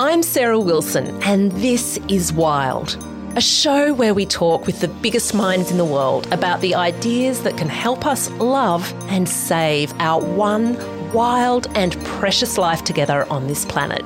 [0.00, 2.96] I'm Sarah Wilson, and this is Wild,
[3.34, 7.42] a show where we talk with the biggest minds in the world about the ideas
[7.42, 10.76] that can help us love and save our one
[11.12, 14.02] wild and precious life together on this planet.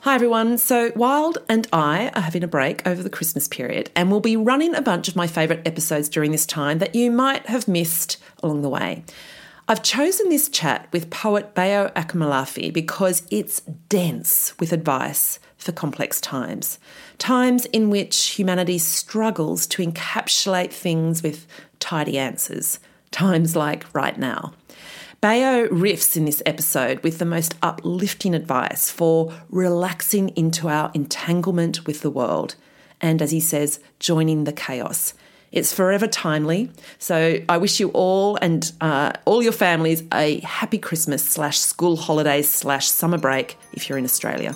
[0.00, 0.56] Hi everyone.
[0.56, 4.38] So, Wild and I are having a break over the Christmas period, and we'll be
[4.38, 8.16] running a bunch of my favourite episodes during this time that you might have missed
[8.42, 9.04] along the way.
[9.68, 16.20] I've chosen this chat with poet Bayo Akomolafe because it's dense with advice for complex
[16.20, 16.78] times.
[17.18, 21.48] Times in which humanity struggles to encapsulate things with
[21.80, 22.78] tidy answers.
[23.10, 24.52] Times like right now.
[25.20, 31.88] Bayo riffs in this episode with the most uplifting advice for relaxing into our entanglement
[31.88, 32.54] with the world.
[33.00, 35.12] And as he says, joining the chaos.
[35.56, 36.70] It's forever timely.
[36.98, 41.96] So I wish you all and uh, all your families a happy Christmas slash school
[41.96, 44.54] holidays slash summer break if you're in Australia.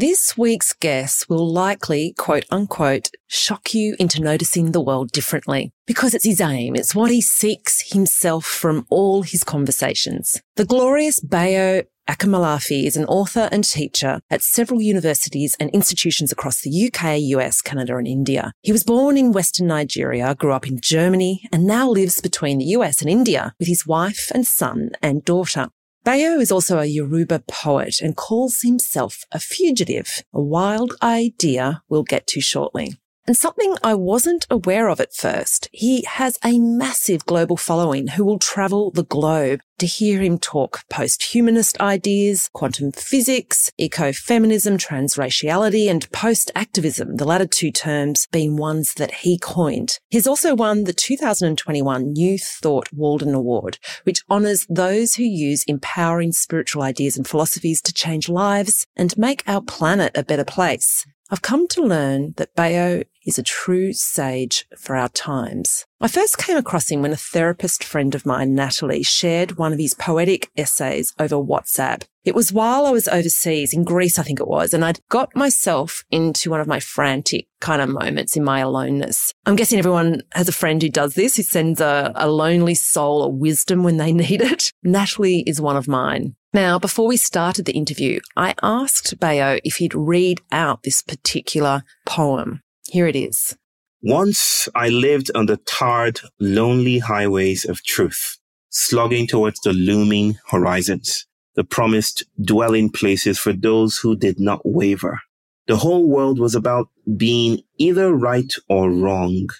[0.00, 6.14] This week's guest will likely, quote unquote, shock you into noticing the world differently because
[6.14, 6.74] it's his aim.
[6.74, 10.40] It's what he seeks himself from all his conversations.
[10.56, 16.62] The glorious Bayo Akomolafe is an author and teacher at several universities and institutions across
[16.62, 18.52] the UK, US, Canada, and India.
[18.62, 22.72] He was born in Western Nigeria, grew up in Germany, and now lives between the
[22.76, 25.68] US and India with his wife and son and daughter.
[26.02, 32.04] Bayo is also a Yoruba poet and calls himself a fugitive, a wild idea we'll
[32.04, 32.99] get to shortly.
[33.30, 38.24] And something I wasn't aware of at first, he has a massive global following who
[38.24, 46.10] will travel the globe to hear him talk post-humanist ideas, quantum physics, ecofeminism, transraciality, and
[46.10, 50.00] post-activism, the latter two terms being ones that he coined.
[50.08, 56.32] He's also won the 2021 New Thought Walden Award, which honours those who use empowering
[56.32, 61.06] spiritual ideas and philosophies to change lives and make our planet a better place.
[61.32, 65.84] I've come to learn that Bayo is a true sage for our times.
[66.00, 69.78] I first came across him when a therapist friend of mine, Natalie, shared one of
[69.78, 72.04] his poetic essays over WhatsApp.
[72.24, 75.34] It was while I was overseas in Greece, I think it was, and I'd got
[75.36, 79.34] myself into one of my frantic kind of moments in my aloneness.
[79.46, 83.22] I'm guessing everyone has a friend who does this, who sends a, a lonely soul
[83.22, 84.72] a wisdom when they need it.
[84.82, 86.34] Natalie is one of mine.
[86.52, 91.84] Now, before we started the interview, I asked Bayo if he'd read out this particular
[92.06, 92.62] poem.
[92.90, 93.56] Here it is.
[94.02, 101.24] Once I lived on the tarred, lonely highways of truth, slogging towards the looming horizons,
[101.54, 105.20] the promised dwelling places for those who did not waver.
[105.68, 109.50] The whole world was about being either right or wrong.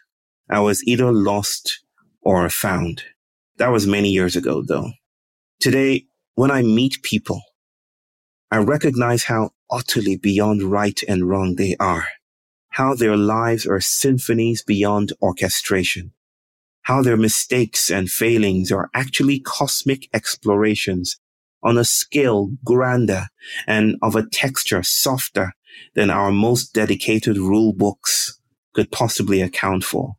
[0.51, 1.85] I was either lost
[2.23, 3.05] or found.
[3.59, 4.91] That was many years ago, though.
[5.61, 7.43] Today, when I meet people,
[8.51, 12.09] I recognize how utterly beyond right and wrong they are,
[12.71, 16.13] how their lives are symphonies beyond orchestration,
[16.83, 21.19] how their mistakes and failings are actually cosmic explorations
[21.63, 23.29] on a scale grander
[23.67, 25.53] and of a texture softer
[25.95, 28.41] than our most dedicated rule books
[28.73, 30.17] could possibly account for.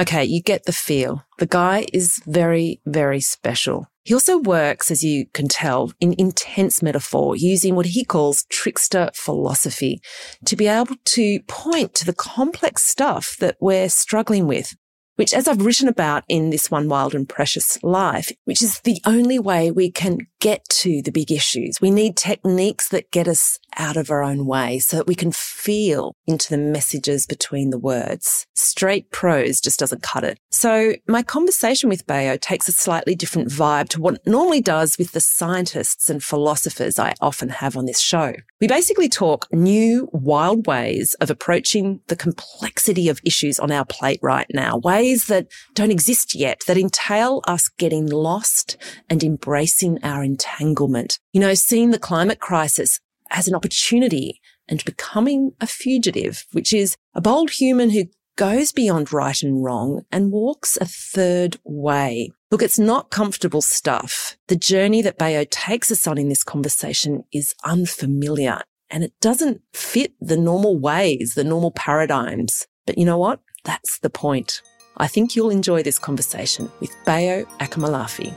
[0.00, 1.24] Okay, you get the feel.
[1.38, 3.88] The guy is very, very special.
[4.04, 9.10] He also works, as you can tell, in intense metaphor, using what he calls trickster
[9.14, 10.00] philosophy
[10.46, 14.74] to be able to point to the complex stuff that we're struggling with.
[15.18, 19.00] Which as I've written about in this one wild and precious life, which is the
[19.04, 21.80] only way we can get to the big issues.
[21.80, 25.32] We need techniques that get us out of our own way so that we can
[25.32, 28.46] feel into the messages between the words.
[28.54, 30.38] Straight prose just doesn't cut it.
[30.50, 34.96] So my conversation with Bayo takes a slightly different vibe to what it normally does
[34.98, 38.34] with the scientists and philosophers I often have on this show.
[38.60, 44.20] We basically talk new, wild ways of approaching the complexity of issues on our plate
[44.22, 48.76] right now, ways that don't exist yet, that entail us getting lost
[49.08, 51.18] and embracing our entanglement.
[51.32, 53.00] You know, seeing the climate crisis
[53.30, 58.04] as an opportunity and becoming a fugitive, which is a bold human who
[58.36, 62.30] goes beyond right and wrong and walks a third way.
[62.50, 64.36] Look, it's not comfortable stuff.
[64.46, 69.60] The journey that Bayo takes us on in this conversation is unfamiliar and it doesn't
[69.72, 72.66] fit the normal ways, the normal paradigms.
[72.86, 73.40] But you know what?
[73.64, 74.62] That's the point.
[75.00, 78.34] I think you'll enjoy this conversation with Bayo Akomolafe.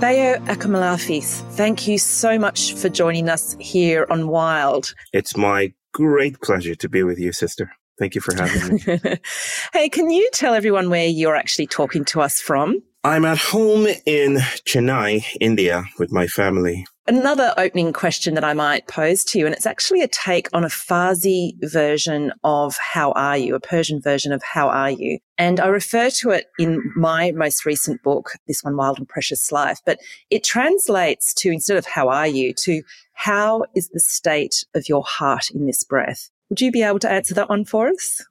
[0.00, 1.24] Bayo Akomolafe,
[1.56, 4.94] thank you so much for joining us here on Wild.
[5.12, 7.72] It's my great pleasure to be with you, sister.
[7.98, 9.18] Thank you for having me.
[9.72, 12.80] hey, can you tell everyone where you're actually talking to us from?
[13.02, 14.36] I'm at home in
[14.66, 16.86] Chennai, India, with my family.
[17.06, 20.64] Another opening question that I might pose to you, and it's actually a take on
[20.64, 25.18] a Farsi version of How Are You, a Persian version of How Are You.
[25.36, 29.52] And I refer to it in my most recent book, this one, Wild and Precious
[29.52, 29.98] Life, but
[30.30, 35.04] it translates to, instead of How Are You, to How is the state of your
[35.06, 36.30] heart in this breath?
[36.50, 38.24] Would you be able to answer that one for us?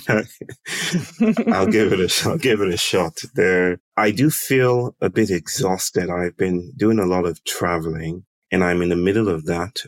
[1.52, 3.18] I'll give it a I'll give it a shot.
[3.34, 6.10] There, I do feel a bit exhausted.
[6.10, 9.82] I've been doing a lot of traveling, and I'm in the middle of that.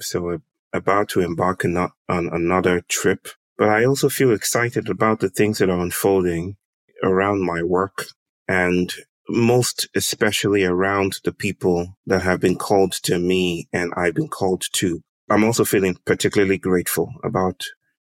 [0.00, 3.28] So, I'm about to embark on another trip.
[3.56, 6.56] But I also feel excited about the things that are unfolding
[7.02, 8.06] around my work,
[8.46, 8.92] and
[9.28, 14.64] most especially around the people that have been called to me, and I've been called
[14.72, 17.64] to I'm also feeling particularly grateful about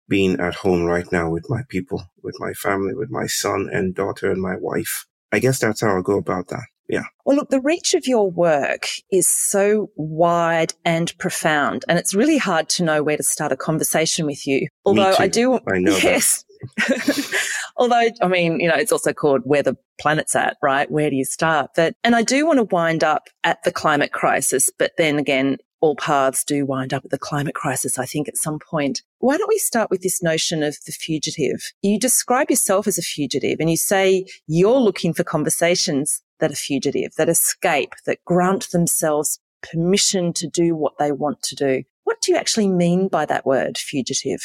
[0.07, 3.95] being at home right now with my people, with my family, with my son and
[3.95, 5.05] daughter and my wife.
[5.31, 6.65] I guess that's how I'll go about that.
[6.89, 7.03] Yeah.
[7.25, 12.37] Well, look, the reach of your work is so wide and profound, and it's really
[12.37, 14.67] hard to know where to start a conversation with you.
[14.83, 16.43] Although I do, I know yes.
[17.77, 20.91] Although, I mean, you know, it's also called where the planet's at, right?
[20.91, 21.71] Where do you start?
[21.75, 25.57] But, and I do want to wind up at the climate crisis, but then again,
[25.81, 29.01] all paths do wind up at the climate crisis, I think, at some point.
[29.19, 31.71] Why don't we start with this notion of the fugitive?
[31.81, 36.55] You describe yourself as a fugitive and you say you're looking for conversations that are
[36.55, 41.83] fugitive, that escape, that grant themselves permission to do what they want to do.
[42.03, 44.41] What do you actually mean by that word, fugitive?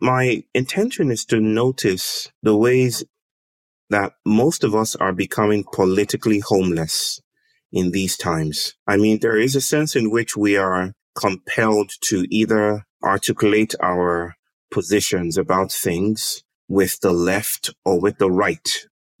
[0.00, 3.04] My intention is to notice the ways
[3.90, 7.20] that most of us are becoming politically homeless
[7.76, 8.74] in these times.
[8.86, 14.34] I mean, there is a sense in which we are compelled to either articulate our
[14.70, 18.68] positions about things with the left or with the right,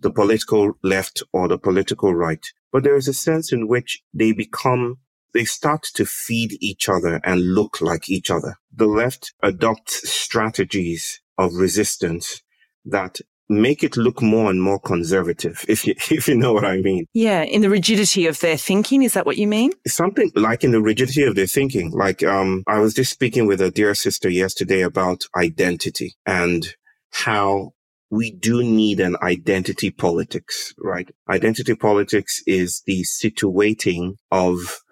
[0.00, 2.44] the political left or the political right.
[2.72, 4.96] But there is a sense in which they become,
[5.34, 8.56] they start to feed each other and look like each other.
[8.74, 12.42] The left adopts strategies of resistance
[12.86, 16.80] that make it look more and more conservative, if you, if you know what I
[16.80, 17.06] mean.
[17.12, 19.02] Yeah, in the rigidity of their thinking.
[19.02, 19.72] Is that what you mean?
[19.86, 21.90] Something like in the rigidity of their thinking.
[21.90, 26.66] Like, um, I was just speaking with a dear sister yesterday about identity and
[27.10, 27.72] how
[28.10, 31.10] we do need an identity politics, right?
[31.28, 34.82] Identity politics is the situating of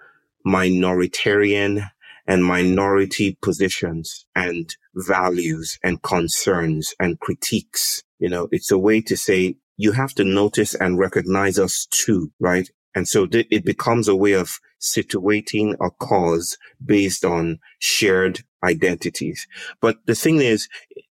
[0.47, 1.89] minoritarian
[2.27, 8.03] and minority positions and values and concerns and critiques.
[8.25, 12.33] You know, it's a way to say you have to notice and recognize us too,
[12.41, 12.71] right?
[12.95, 19.47] And so th- it becomes a way of situating a cause based on shared identities.
[19.83, 20.69] But the thing is,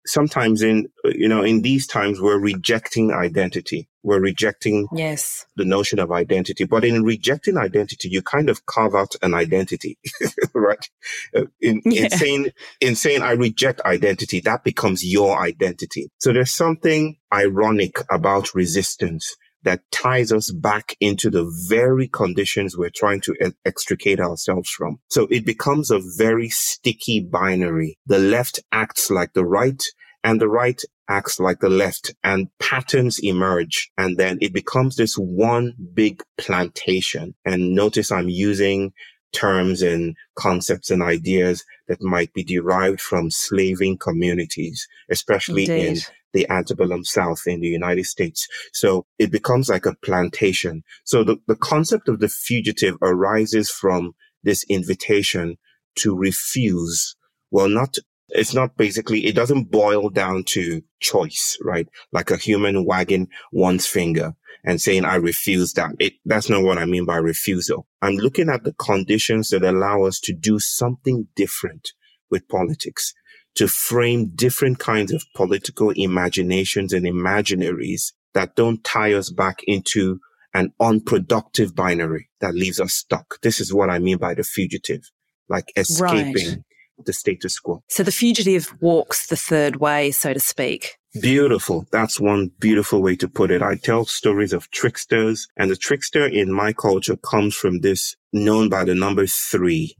[0.07, 3.87] sometimes in, you know, in these times, we're rejecting identity.
[4.03, 5.45] We're rejecting yes.
[5.57, 6.63] the notion of identity.
[6.63, 9.97] But in rejecting identity, you kind of carve out an identity,
[10.53, 10.89] right?
[11.35, 12.05] Uh, in, yeah.
[12.05, 12.49] in saying,
[12.79, 16.09] in saying, I reject identity, that becomes your identity.
[16.19, 19.35] So there's something ironic about resistance
[19.67, 24.97] that ties us back into the very conditions we're trying to extricate ourselves from.
[25.09, 27.97] So it becomes a very sticky binary.
[28.05, 29.83] The left acts like the right
[30.23, 33.91] and the right acts like the left and patterns emerge.
[33.97, 37.35] And then it becomes this one big plantation.
[37.43, 38.93] And notice I'm using
[39.33, 45.87] terms and concepts and ideas that might be derived from slaving communities, especially Indeed.
[45.87, 45.97] in
[46.33, 48.47] the antebellum South in the United States.
[48.73, 50.83] So it becomes like a plantation.
[51.03, 55.57] So the, the concept of the fugitive arises from this invitation
[55.95, 57.15] to refuse.
[57.51, 57.95] Well, not,
[58.29, 61.87] it's not basically, it doesn't boil down to choice, right?
[62.11, 65.91] Like a human wagging one's finger and saying, I refuse that.
[65.99, 67.87] It, that's not what I mean by refusal.
[68.01, 71.93] I'm looking at the conditions that allow us to do something different
[72.29, 73.13] with politics,
[73.57, 80.19] to frame different kinds of political imaginations and imaginaries that don't tie us back into
[80.53, 83.39] an unproductive binary that leaves us stuck.
[83.41, 85.09] This is what I mean by the fugitive,
[85.49, 86.57] like escaping right.
[87.05, 87.83] the status quo.
[87.89, 90.97] So the fugitive walks the third way, so to speak.
[91.19, 91.87] Beautiful.
[91.91, 93.61] That's one beautiful way to put it.
[93.61, 98.69] I tell stories of tricksters and the trickster in my culture comes from this known
[98.69, 99.95] by the number three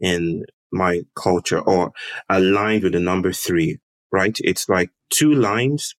[0.00, 0.44] in
[0.76, 1.92] my culture or
[2.28, 3.78] aligned with the number three,
[4.12, 4.36] right?
[4.42, 5.94] It's like two lines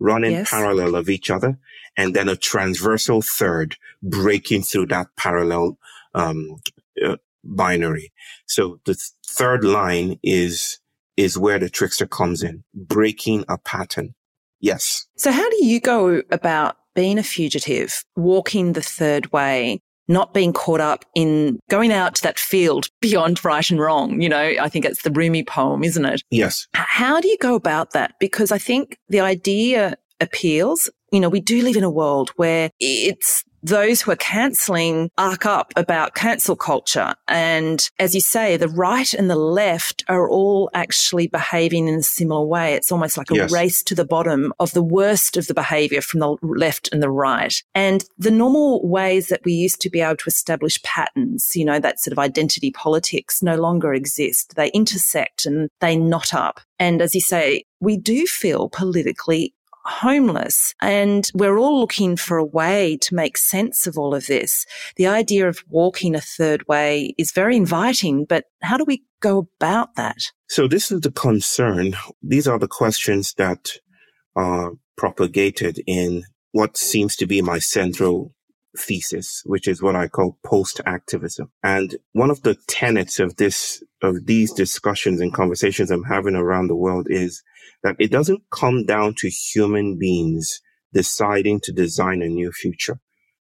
[0.00, 0.50] running yes.
[0.50, 1.58] parallel of each other
[1.96, 5.78] and then a transversal third breaking through that parallel,
[6.14, 6.60] um,
[7.04, 8.12] uh, binary.
[8.46, 8.96] So the
[9.26, 10.78] third line is
[11.16, 14.14] is where the trickster comes in, breaking a pattern.
[14.60, 15.06] Yes.
[15.16, 20.52] So how do you go about being a fugitive, walking the third way, not being
[20.52, 24.20] caught up in going out to that field beyond right and wrong?
[24.20, 26.22] You know, I think it's the Rumi poem, isn't it?
[26.30, 26.66] Yes.
[26.74, 28.14] How do you go about that?
[28.20, 30.88] Because I think the idea appeals.
[31.10, 35.46] You know, we do live in a world where it's those who are cancelling arc
[35.46, 37.14] up about cancel culture.
[37.28, 42.02] And as you say, the right and the left are all actually behaving in a
[42.02, 42.74] similar way.
[42.74, 43.52] It's almost like a yes.
[43.52, 47.10] race to the bottom of the worst of the behavior from the left and the
[47.10, 47.54] right.
[47.74, 51.78] And the normal ways that we used to be able to establish patterns, you know,
[51.78, 54.54] that sort of identity politics no longer exist.
[54.56, 56.60] They intersect and they knot up.
[56.78, 59.54] And as you say, we do feel politically
[59.84, 60.74] homeless.
[60.80, 64.64] And we're all looking for a way to make sense of all of this.
[64.96, 69.48] The idea of walking a third way is very inviting, but how do we go
[69.58, 70.18] about that?
[70.48, 71.94] So this is the concern.
[72.22, 73.72] These are the questions that
[74.36, 78.34] are propagated in what seems to be my central
[78.76, 81.50] thesis, which is what I call post activism.
[81.62, 86.68] And one of the tenets of this, of these discussions and conversations I'm having around
[86.68, 87.42] the world is
[87.82, 90.60] that it doesn't come down to human beings
[90.92, 93.00] deciding to design a new future.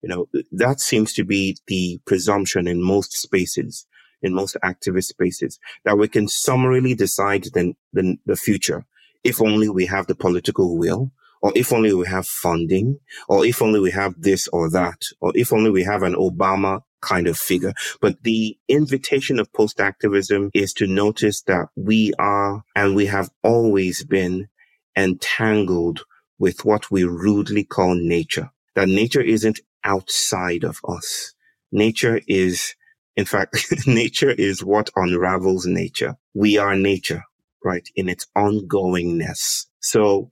[0.03, 3.87] You know, that seems to be the presumption in most spaces,
[4.23, 8.87] in most activist spaces, that we can summarily decide the, the, the future
[9.25, 11.11] if only we have the political will
[11.43, 15.33] or if only we have funding, or if only we have this or that, or
[15.35, 17.73] if only we have an Obama kind of figure.
[18.01, 23.31] But the invitation of post activism is to notice that we are and we have
[23.43, 24.49] always been
[24.97, 26.03] entangled
[26.39, 28.51] with what we rudely call nature.
[28.75, 31.35] That nature isn't outside of us.
[31.73, 32.75] Nature is,
[33.17, 36.17] in fact, nature is what unravels nature.
[36.35, 37.25] We are nature,
[37.65, 37.87] right?
[37.97, 39.67] In its ongoingness.
[39.81, 40.31] So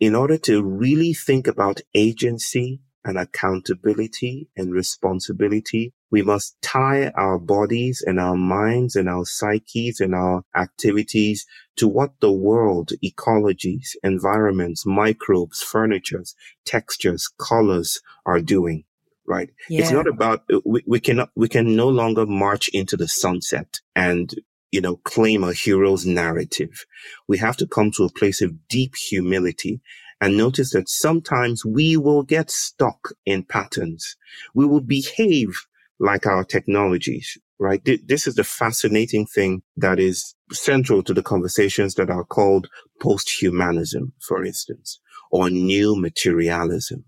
[0.00, 7.38] in order to really think about agency and accountability and responsibility, we must tie our
[7.38, 13.90] bodies and our minds and our psyches and our activities to what the world, ecologies,
[14.02, 18.84] environments, microbes, furnitures, textures, colors are doing.
[19.26, 19.50] Right.
[19.68, 19.80] Yeah.
[19.80, 24.34] It's not about, we, we cannot, we can no longer march into the sunset and
[24.70, 26.84] you know, claim a hero's narrative.
[27.26, 29.80] We have to come to a place of deep humility
[30.20, 34.16] and notice that sometimes we will get stuck in patterns.
[34.54, 35.66] We will behave
[36.00, 37.80] like our technologies, right?
[37.84, 42.68] This is the fascinating thing that is central to the conversations that are called
[43.00, 47.04] post-humanism, for instance, or new materialism,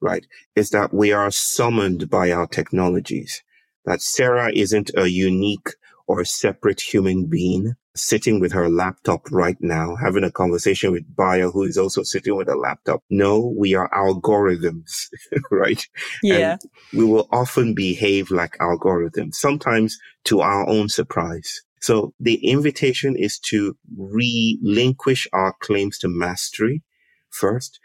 [0.00, 0.26] right?
[0.54, 3.42] Is that we are summoned by our technologies,
[3.84, 5.70] that Sarah isn't a unique
[6.12, 11.16] or a separate human being sitting with her laptop right now, having a conversation with
[11.16, 13.02] Bayo, who is also sitting with a laptop.
[13.08, 15.06] No, we are algorithms,
[15.50, 15.82] right?
[16.22, 16.52] Yeah.
[16.52, 16.60] And
[16.92, 21.62] we will often behave like algorithms, sometimes to our own surprise.
[21.80, 26.82] So the invitation is to relinquish our claims to mastery
[27.30, 27.80] first.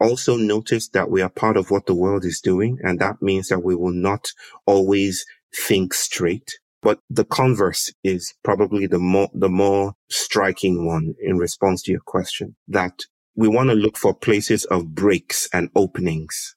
[0.00, 2.78] Also notice that we are part of what the world is doing.
[2.82, 4.32] And that means that we will not
[4.66, 5.24] always
[5.54, 11.82] think straight but the converse is probably the more, the more striking one in response
[11.82, 13.00] to your question that
[13.34, 16.56] we want to look for places of breaks and openings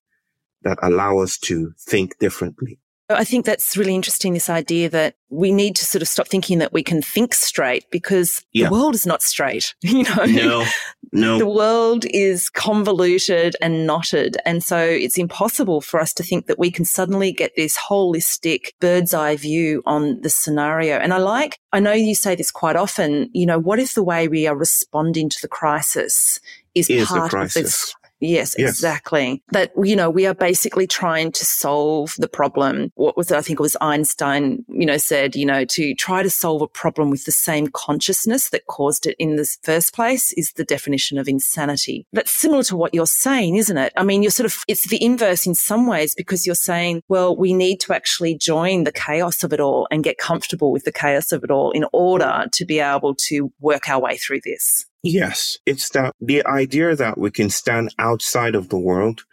[0.63, 2.79] that allow us to think differently.
[3.09, 6.59] I think that's really interesting, this idea that we need to sort of stop thinking
[6.59, 8.67] that we can think straight because yeah.
[8.67, 9.73] the world is not straight.
[9.83, 10.65] You know, no,
[11.11, 11.37] no.
[11.37, 14.37] The world is convoluted and knotted.
[14.45, 18.71] And so it's impossible for us to think that we can suddenly get this holistic
[18.79, 20.95] bird's eye view on the scenario.
[20.95, 24.03] And I like, I know you say this quite often, you know, what if the
[24.03, 26.39] way we are responding to the crisis
[26.73, 27.93] is, is part of this
[28.23, 29.43] Yes, yes, exactly.
[29.51, 32.91] That, you know, we are basically trying to solve the problem.
[32.95, 33.37] What was it?
[33.37, 36.67] I think it was Einstein, you know, said, you know, to try to solve a
[36.67, 41.17] problem with the same consciousness that caused it in the first place is the definition
[41.17, 42.07] of insanity.
[42.13, 43.91] That's similar to what you're saying, isn't it?
[43.97, 47.35] I mean, you're sort of, it's the inverse in some ways because you're saying, well,
[47.35, 50.93] we need to actually join the chaos of it all and get comfortable with the
[50.93, 54.85] chaos of it all in order to be able to work our way through this.
[55.03, 59.23] Yes, it's that the idea that we can stand outside of the world,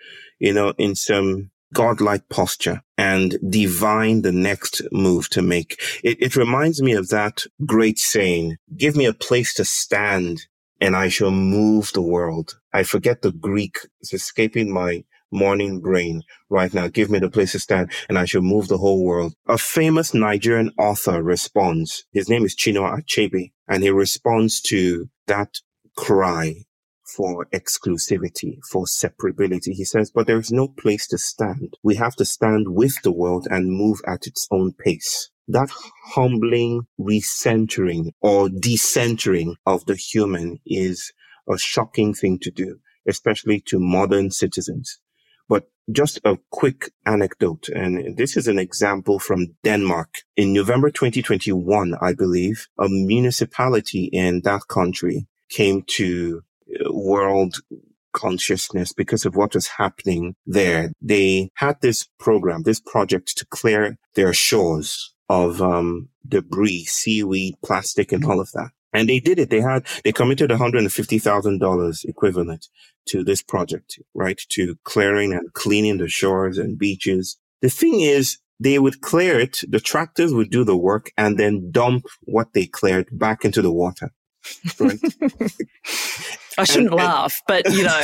[0.40, 5.80] you know, in some godlike posture and divine the next move to make.
[6.04, 10.46] It, it reminds me of that great saying, give me a place to stand
[10.80, 12.58] and I shall move the world.
[12.72, 13.78] I forget the Greek.
[14.00, 16.88] It's escaping my morning brain right now.
[16.88, 19.34] Give me the place to stand and I shall move the whole world.
[19.46, 22.04] A famous Nigerian author responds.
[22.12, 25.60] His name is Chinua Achebe and he responds to that
[25.96, 26.64] cry
[27.16, 29.72] for exclusivity, for separability.
[29.72, 31.74] He says, but there is no place to stand.
[31.82, 35.30] We have to stand with the world and move at its own pace.
[35.48, 35.70] That
[36.14, 41.12] humbling recentering or decentering of the human is
[41.48, 45.00] a shocking thing to do, especially to modern citizens.
[45.50, 50.22] But just a quick anecdote, and this is an example from Denmark.
[50.36, 57.56] In November 2021, I believe, a municipality in that country came to uh, world
[58.12, 60.92] consciousness because of what was happening there.
[61.02, 68.12] They had this program, this project to clear their shores of um, debris, seaweed, plastic,
[68.12, 68.70] and all of that.
[68.92, 69.50] And they did it.
[69.50, 72.68] They had, they committed $150,000 equivalent
[73.06, 74.40] to this project, right?
[74.50, 77.38] To clearing and cleaning the shores and beaches.
[77.62, 79.60] The thing is, they would clear it.
[79.68, 83.72] The tractors would do the work and then dump what they cleared back into the
[83.72, 84.10] water.
[84.78, 84.98] Right.
[86.58, 88.00] I shouldn't and, laugh, and, but you know,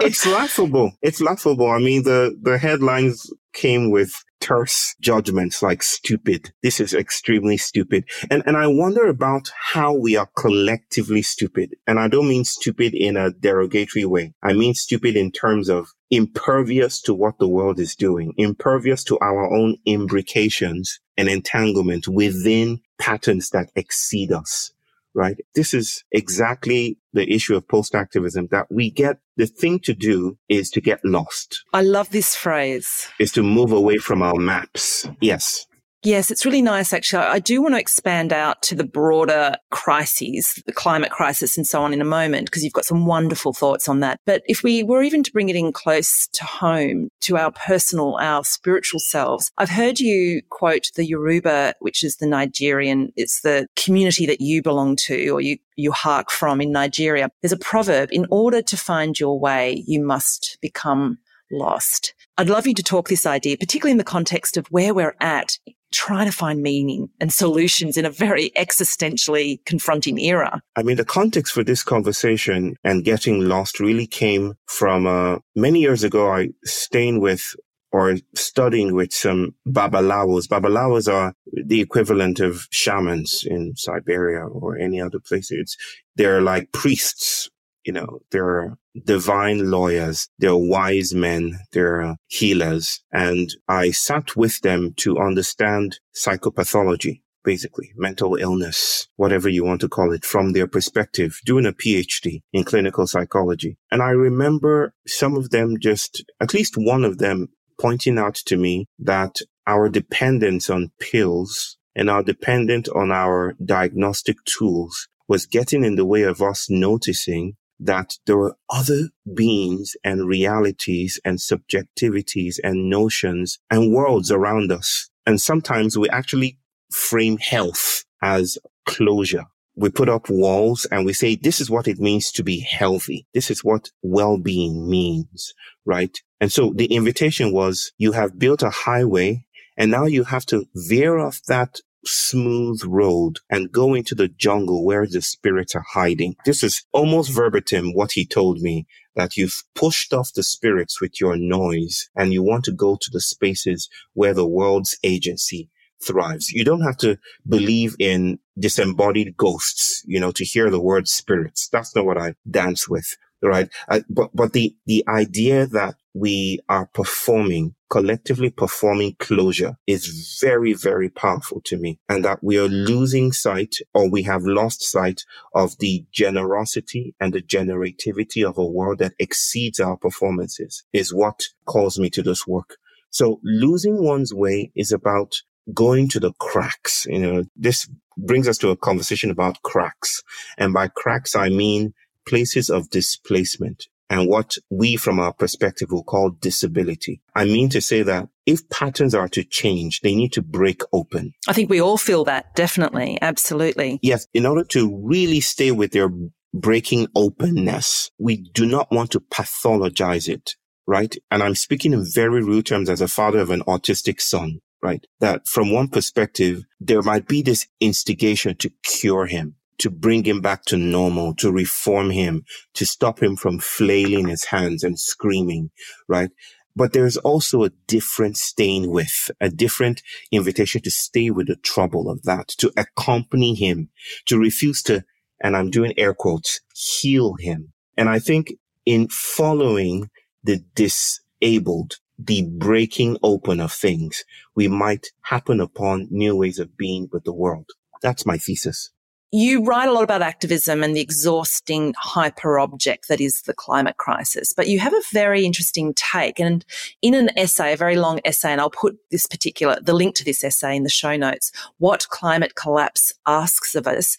[0.00, 0.92] it's laughable.
[1.02, 1.70] It's laughable.
[1.70, 6.52] I mean, the, the headlines came with terse judgments like stupid.
[6.62, 8.04] This is extremely stupid.
[8.30, 11.74] And, and I wonder about how we are collectively stupid.
[11.86, 14.34] And I don't mean stupid in a derogatory way.
[14.42, 19.18] I mean stupid in terms of impervious to what the world is doing, impervious to
[19.20, 24.70] our own imbrications and entanglement within patterns that exceed us
[25.16, 25.36] right?
[25.54, 30.38] This is exactly the issue of post activism that we get the thing to do
[30.48, 31.64] is to get lost.
[31.72, 33.08] I love this phrase.
[33.18, 35.08] Is to move away from our maps.
[35.20, 35.66] Yes.
[36.02, 37.24] Yes, it's really nice, actually.
[37.24, 41.82] I do want to expand out to the broader crises, the climate crisis and so
[41.82, 44.20] on in a moment, because you've got some wonderful thoughts on that.
[44.24, 48.16] But if we were even to bring it in close to home, to our personal,
[48.20, 53.66] our spiritual selves, I've heard you quote the Yoruba, which is the Nigerian, it's the
[53.74, 57.30] community that you belong to or you, you hark from in Nigeria.
[57.42, 61.18] There's a proverb, in order to find your way, you must become
[61.50, 62.14] lost.
[62.38, 65.58] I'd love you to talk this idea, particularly in the context of where we're at
[65.92, 70.60] trying to find meaning and solutions in a very existentially confronting era.
[70.76, 75.80] I mean, the context for this conversation and getting lost really came from uh, many
[75.80, 76.30] years ago.
[76.30, 77.54] I staying with
[77.92, 80.48] or studying with some babalawos.
[80.48, 85.50] Babalawos are the equivalent of shamans in Siberia or any other place.
[85.50, 85.76] It's,
[86.16, 87.48] they're like priests
[87.86, 93.02] you know, they're divine lawyers, they're wise men, they're uh, healers.
[93.12, 99.88] And I sat with them to understand psychopathology, basically mental illness, whatever you want to
[99.88, 103.76] call it from their perspective, doing a PhD in clinical psychology.
[103.90, 108.56] And I remember some of them just, at least one of them pointing out to
[108.56, 115.84] me that our dependence on pills and our dependence on our diagnostic tools was getting
[115.84, 122.56] in the way of us noticing that there are other beings and realities and subjectivities
[122.62, 125.10] and notions and worlds around us.
[125.26, 126.58] And sometimes we actually
[126.90, 129.44] frame health as closure.
[129.74, 133.26] We put up walls and we say, this is what it means to be healthy.
[133.34, 135.52] This is what well-being means,
[135.84, 136.16] right?
[136.40, 139.44] And so the invitation was you have built a highway
[139.76, 144.84] and now you have to veer off that smooth road and go into the jungle
[144.84, 146.36] where the spirits are hiding.
[146.44, 151.20] This is almost verbatim what he told me that you've pushed off the spirits with
[151.20, 155.70] your noise and you want to go to the spaces where the world's agency
[156.02, 156.50] thrives.
[156.50, 161.68] You don't have to believe in disembodied ghosts, you know, to hear the word spirits.
[161.68, 163.68] That's not what I dance with, right?
[163.88, 170.72] I, but, but the, the idea that we are performing, collectively performing closure is very,
[170.72, 171.98] very powerful to me.
[172.08, 177.32] And that we are losing sight or we have lost sight of the generosity and
[177.32, 182.46] the generativity of a world that exceeds our performances is what calls me to this
[182.46, 182.76] work.
[183.10, 185.36] So losing one's way is about
[185.72, 187.06] going to the cracks.
[187.08, 190.22] You know, this brings us to a conversation about cracks.
[190.56, 191.92] And by cracks, I mean
[192.26, 197.20] places of displacement and what we from our perspective will call disability.
[197.34, 201.32] I mean to say that if patterns are to change, they need to break open.
[201.48, 202.54] I think we all feel that.
[202.54, 203.18] Definitely.
[203.20, 203.98] Absolutely.
[204.02, 204.28] Yes.
[204.32, 206.10] In order to really stay with their
[206.54, 210.52] breaking openness, we do not want to pathologize it.
[210.86, 211.16] Right.
[211.32, 215.06] And I'm speaking in very real terms as a father of an autistic son right?
[215.20, 220.40] That from one perspective, there might be this instigation to cure him, to bring him
[220.40, 225.70] back to normal, to reform him, to stop him from flailing his hands and screaming,
[226.08, 226.30] right?
[226.74, 232.10] But there's also a different staying with, a different invitation to stay with the trouble
[232.10, 233.88] of that, to accompany him,
[234.26, 235.04] to refuse to,
[235.40, 237.72] and I'm doing air quotes, heal him.
[237.96, 238.52] And I think
[238.84, 240.10] in following
[240.44, 247.08] the disabled, the breaking open of things, we might happen upon new ways of being
[247.10, 247.70] with the world.
[248.02, 248.90] That's my thesis.
[249.32, 253.96] You write a lot about activism and the exhausting hyper object that is the climate
[253.96, 256.38] crisis, but you have a very interesting take.
[256.38, 256.64] And
[257.02, 260.24] in an essay, a very long essay, and I'll put this particular, the link to
[260.24, 264.16] this essay in the show notes, what climate collapse asks of us,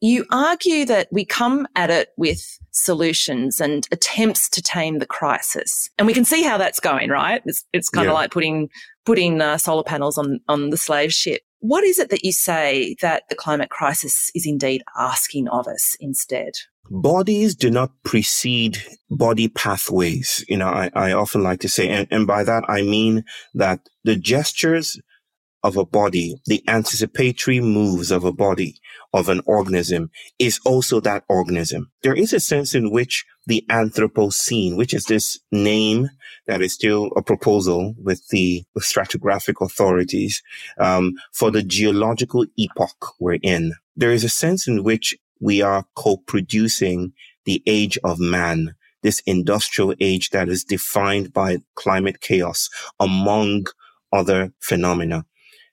[0.00, 5.90] you argue that we come at it with solutions and attempts to tame the crisis.
[5.98, 7.42] And we can see how that's going, right?
[7.44, 8.12] It's, it's kind yeah.
[8.12, 8.70] of like putting,
[9.04, 11.42] putting uh, solar panels on, on the slave ship.
[11.60, 15.96] What is it that you say that the climate crisis is indeed asking of us
[16.00, 16.52] instead?
[16.90, 20.44] Bodies do not precede body pathways.
[20.48, 23.88] You know, I, I often like to say, and, and by that I mean that
[24.04, 24.98] the gestures
[25.68, 28.80] of a body, the anticipatory moves of a body,
[29.12, 31.92] of an organism, is also that organism.
[32.02, 36.08] There is a sense in which the Anthropocene, which is this name
[36.46, 40.42] that is still a proposal with the stratigraphic authorities
[40.78, 43.74] um, for the geological epoch we're in.
[43.94, 47.12] There is a sense in which we are co-producing
[47.44, 53.66] the age of man, this industrial age that is defined by climate chaos among
[54.12, 55.24] other phenomena.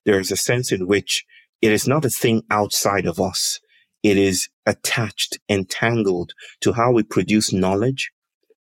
[0.05, 1.25] There is a sense in which
[1.61, 3.59] it is not a thing outside of us.
[4.03, 8.11] It is attached, entangled to how we produce knowledge,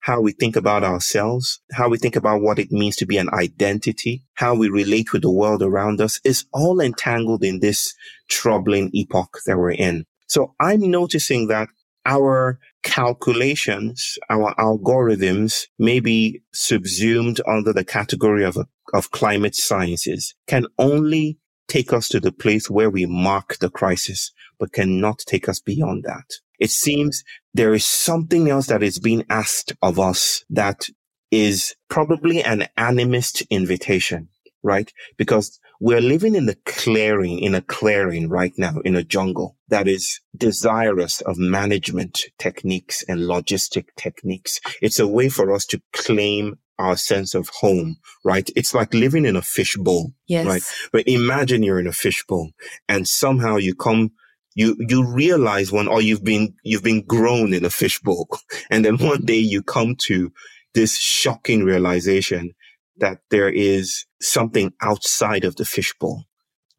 [0.02, 3.30] how we think about ourselves, how we think about what it means to be an
[3.34, 7.94] identity, how we relate with the world around us is all entangled in this
[8.30, 10.06] troubling epoch that we're in.
[10.28, 11.70] So I'm noticing that
[12.06, 18.58] our calculations, our algorithms may be subsumed under the category of,
[18.94, 24.32] of climate sciences can only take us to the place where we mark the crisis,
[24.60, 26.26] but cannot take us beyond that.
[26.60, 27.24] It seems
[27.54, 30.90] there is something else that is being asked of us that
[31.32, 34.30] is probably an animist invitation,
[34.64, 34.92] right?
[35.18, 39.88] Because we're living in the clearing, in a clearing right now, in a jungle that
[39.88, 44.60] is desirous of management techniques and logistic techniques.
[44.82, 48.50] It's a way for us to claim our sense of home, right?
[48.56, 50.46] It's like living in a fishbowl, yes.
[50.46, 50.64] right?
[50.92, 52.52] But imagine you're in a fishbowl
[52.88, 54.12] and somehow you come,
[54.56, 58.30] you, you realize one, or you've been, you've been grown in a fishbowl.
[58.72, 60.32] And then one day you come to
[60.74, 62.54] this shocking realization
[62.98, 66.26] that there is something outside of the fishbowl,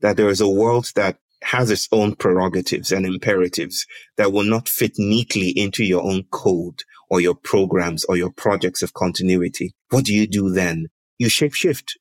[0.00, 3.86] that there is a world that has its own prerogatives and imperatives
[4.16, 8.82] that will not fit neatly into your own code or your programs or your projects
[8.82, 9.74] of continuity.
[9.90, 10.88] What do you do then?
[11.18, 11.92] You shapeshift.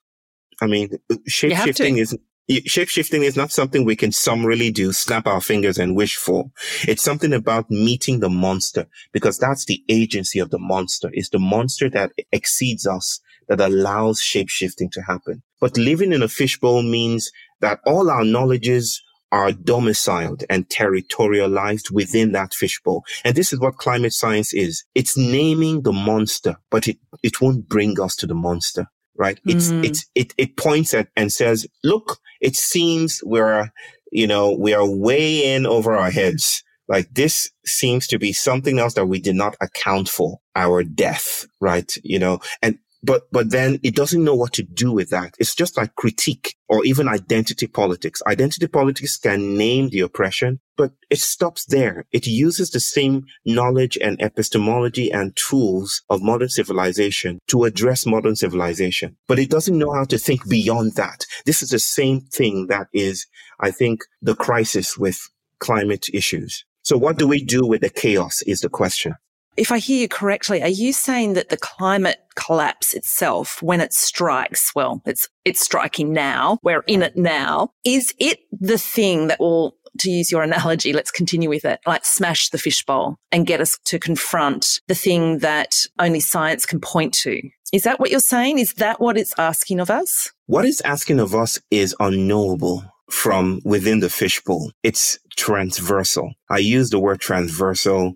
[0.61, 0.89] I mean,
[1.29, 2.17] shapeshifting is
[2.49, 6.51] shapeshifting is not something we can summarily do, snap our fingers and wish for.
[6.87, 11.09] It's something about meeting the monster because that's the agency of the monster.
[11.13, 15.43] It's the monster that exceeds us that allows shapeshifting to happen.
[15.59, 22.31] But living in a fishbowl means that all our knowledges are domiciled and territorialized within
[22.33, 23.03] that fishbowl.
[23.23, 24.83] And this is what climate science is.
[24.95, 29.39] It's naming the monster, but it, it won't bring us to the monster, right?
[29.45, 29.83] It's, mm-hmm.
[29.83, 33.71] it's, it, it points at and says, look, it seems we're
[34.11, 36.63] you know, we are way in over our heads.
[36.87, 41.45] Like this seems to be something else that we did not account for our death,
[41.61, 41.91] right?
[42.03, 45.35] You know, and but but then it doesn't know what to do with that.
[45.39, 48.21] It's just like critique or even identity politics.
[48.27, 52.05] Identity politics can name the oppression, but it stops there.
[52.11, 58.35] It uses the same knowledge and epistemology and tools of modern civilization to address modern
[58.35, 61.25] civilization, but it doesn't know how to think beyond that.
[61.45, 63.27] This is the same thing that is,
[63.59, 65.19] I think, the crisis with
[65.59, 66.65] climate issues.
[66.81, 69.15] So what do we do with the chaos is the question.
[69.59, 73.91] If I hear you correctly, are you saying that the climate collapse itself, when it
[73.91, 76.59] strikes, well, it's, it's striking now.
[76.63, 77.71] We're in it now.
[77.83, 82.05] Is it the thing that will, to use your analogy, let's continue with it, like
[82.05, 87.13] smash the fishbowl and get us to confront the thing that only science can point
[87.15, 87.41] to?
[87.73, 88.59] Is that what you're saying?
[88.59, 90.31] Is that what it's asking of us?
[90.45, 94.71] What it's asking of us is unknowable from within the fishbowl.
[94.83, 96.31] It's transversal.
[96.49, 98.15] I use the word transversal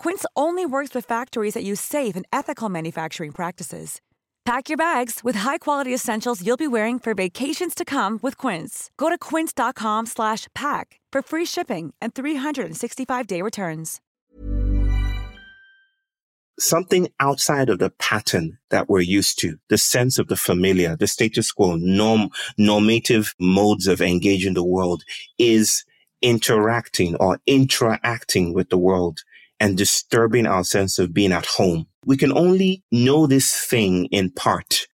[0.00, 4.00] Quince only works with factories that use safe and ethical manufacturing practices.
[4.46, 8.90] Pack your bags with high-quality essentials you'll be wearing for vacations to come with Quince.
[8.96, 14.00] Go to quince.com/pack for free shipping and 365-day returns.
[16.58, 21.08] Something outside of the pattern that we're used to, the sense of the familiar, the
[21.08, 25.04] status quo, norm, normative modes of engaging the world
[25.36, 25.84] is
[26.22, 29.24] interacting or interacting with the world
[29.60, 31.86] and disturbing our sense of being at home.
[32.04, 34.86] We can only know this thing in part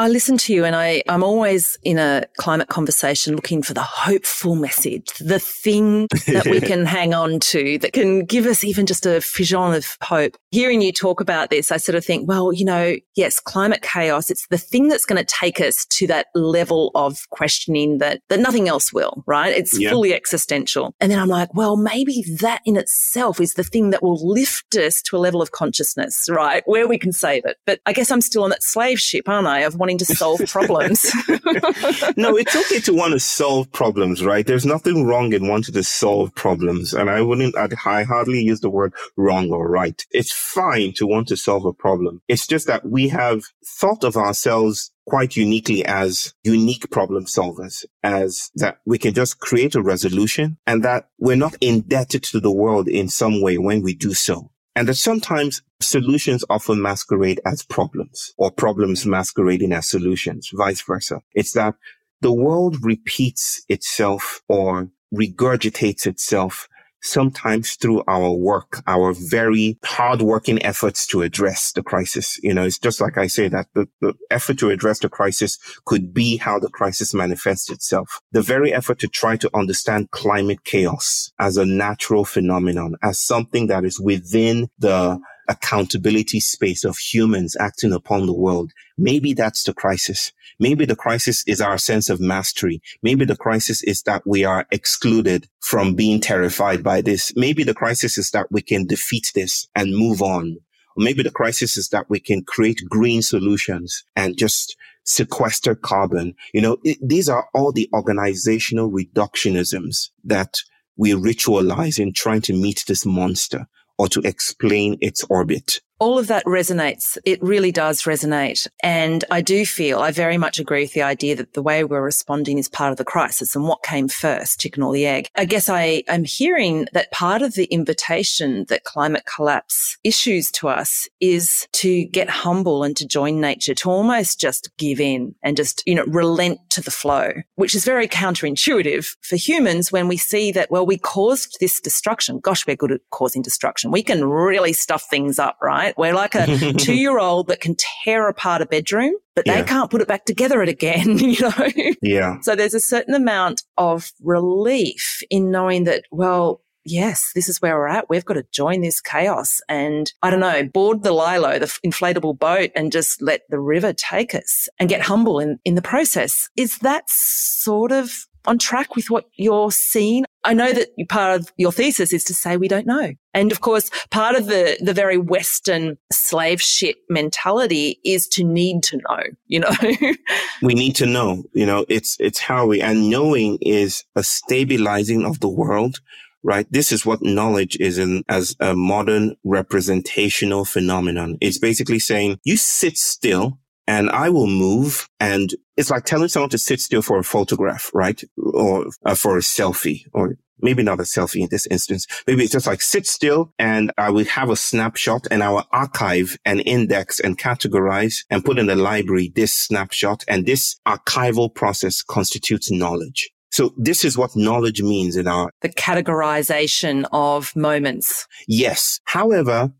[0.00, 3.82] I listen to you and I, I'm always in a climate conversation looking for the
[3.82, 8.86] hopeful message, the thing that we can hang on to that can give us even
[8.86, 10.38] just a fission of hope.
[10.52, 14.30] Hearing you talk about this, I sort of think, well, you know, yes, climate chaos,
[14.30, 18.40] it's the thing that's going to take us to that level of questioning that, that
[18.40, 19.54] nothing else will, right?
[19.54, 19.90] It's yeah.
[19.90, 20.94] fully existential.
[20.98, 24.76] And then I'm like, well, maybe that in itself is the thing that will lift
[24.76, 26.62] us to a level of consciousness, right?
[26.64, 27.58] Where we can save it.
[27.66, 29.60] But I guess I'm still on that slave ship, aren't I?
[29.60, 31.12] Of wanting wanting to solve problems.
[32.16, 34.46] no, it's okay to want to solve problems, right?
[34.46, 36.94] There's nothing wrong in wanting to solve problems.
[36.94, 40.00] And I wouldn't, I hardly use the word wrong or right.
[40.10, 42.22] It's fine to want to solve a problem.
[42.28, 48.50] It's just that we have thought of ourselves quite uniquely as unique problem solvers, as
[48.54, 52.86] that we can just create a resolution and that we're not indebted to the world
[52.86, 54.50] in some way when we do so.
[54.80, 61.20] And that sometimes solutions often masquerade as problems or problems masquerading as solutions, vice versa.
[61.34, 61.74] It's that
[62.22, 66.66] the world repeats itself or regurgitates itself
[67.02, 72.38] sometimes through our work, our very hardworking efforts to address the crisis.
[72.42, 75.58] You know, it's just like I say that the, the effort to address the crisis
[75.84, 78.20] could be how the crisis manifests itself.
[78.32, 83.66] The very effort to try to understand climate chaos as a natural phenomenon, as something
[83.68, 88.72] that is within the accountability space of humans acting upon the world.
[88.96, 90.32] Maybe that's the crisis.
[90.58, 92.80] Maybe the crisis is our sense of mastery.
[93.02, 97.32] Maybe the crisis is that we are excluded from being terrified by this.
[97.36, 100.58] Maybe the crisis is that we can defeat this and move on.
[100.96, 106.34] Maybe the crisis is that we can create green solutions and just sequester carbon.
[106.52, 110.58] You know, it, these are all the organizational reductionisms that
[110.96, 113.66] we ritualize in trying to meet this monster
[114.00, 115.82] or to explain its orbit.
[116.00, 117.16] All of that resonates.
[117.24, 118.66] It really does resonate.
[118.82, 122.02] And I do feel, I very much agree with the idea that the way we're
[122.02, 125.28] responding is part of the crisis and what came first, chicken or the egg.
[125.36, 130.68] I guess I am hearing that part of the invitation that climate collapse issues to
[130.68, 135.56] us is to get humble and to join nature, to almost just give in and
[135.56, 140.16] just, you know, relent to the flow, which is very counterintuitive for humans when we
[140.16, 142.40] see that, well, we caused this destruction.
[142.40, 143.90] Gosh, we're good at causing destruction.
[143.90, 145.89] We can really stuff things up, right?
[145.90, 145.98] Right?
[145.98, 149.56] We're like a two year old that can tear apart a bedroom, but yeah.
[149.56, 151.94] they can't put it back together again, you know?
[152.02, 152.40] Yeah.
[152.42, 157.76] So there's a certain amount of relief in knowing that, well, yes, this is where
[157.76, 158.08] we're at.
[158.08, 162.38] We've got to join this chaos and I don't know, board the Lilo, the inflatable
[162.38, 166.48] boat and just let the river take us and get humble in, in the process.
[166.56, 170.24] Is that sort of on track with what you're seeing?
[170.44, 173.12] I know that part of your thesis is to say we don't know.
[173.34, 178.82] And of course, part of the, the very Western slave ship mentality is to need
[178.84, 179.70] to know, you know?
[180.62, 185.24] we need to know, you know, it's, it's how we, and knowing is a stabilizing
[185.24, 186.00] of the world,
[186.42, 186.66] right?
[186.70, 191.36] This is what knowledge is in, as a modern representational phenomenon.
[191.40, 193.58] It's basically saying you sit still
[193.90, 195.08] and I will move.
[195.18, 198.22] And it's like telling someone to sit still for a photograph, right?
[198.36, 202.06] Or uh, for a selfie or maybe not a selfie in this instance.
[202.24, 205.66] Maybe it's just like sit still and I will have a snapshot and I will
[205.72, 210.24] archive and index and categorize and put in the library this snapshot.
[210.28, 213.28] And this archival process constitutes knowledge.
[213.50, 218.28] So this is what knowledge means in our the categorization of moments.
[218.46, 219.00] Yes.
[219.06, 219.72] However,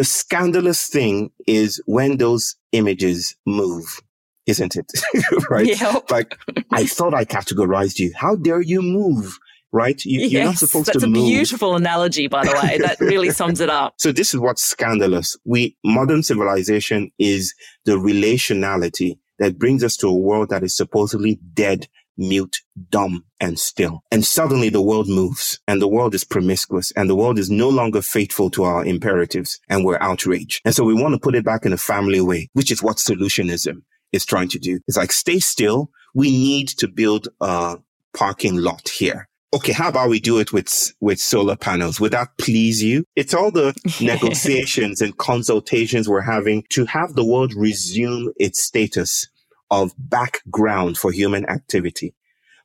[0.00, 4.00] the scandalous thing is when those images move,
[4.46, 4.90] isn't it?
[5.50, 5.78] right?
[5.78, 6.10] Yep.
[6.10, 6.38] Like,
[6.70, 8.10] I thought I categorized you.
[8.16, 9.38] How dare you move?
[9.72, 10.02] Right?
[10.02, 12.78] You, yes, you're not supposed to move that's a beautiful analogy, by the way.
[12.78, 13.92] That really sums it up.
[13.98, 15.36] So this is what's scandalous.
[15.44, 21.40] We, modern civilization is the relationality that brings us to a world that is supposedly
[21.52, 21.88] dead
[22.20, 22.58] mute,
[22.90, 24.02] dumb, and still.
[24.12, 27.68] And suddenly the world moves and the world is promiscuous and the world is no
[27.68, 30.60] longer faithful to our imperatives and we're outraged.
[30.64, 32.98] And so we want to put it back in a family way, which is what
[32.98, 34.80] solutionism is trying to do.
[34.86, 35.90] It's like, stay still.
[36.14, 37.78] We need to build a
[38.12, 39.28] parking lot here.
[39.52, 41.98] Okay, how about we do it with with solar panels?
[41.98, 43.04] Would that please you?
[43.16, 49.26] It's all the negotiations and consultations we're having to have the world resume its status
[49.70, 52.14] of background for human activity.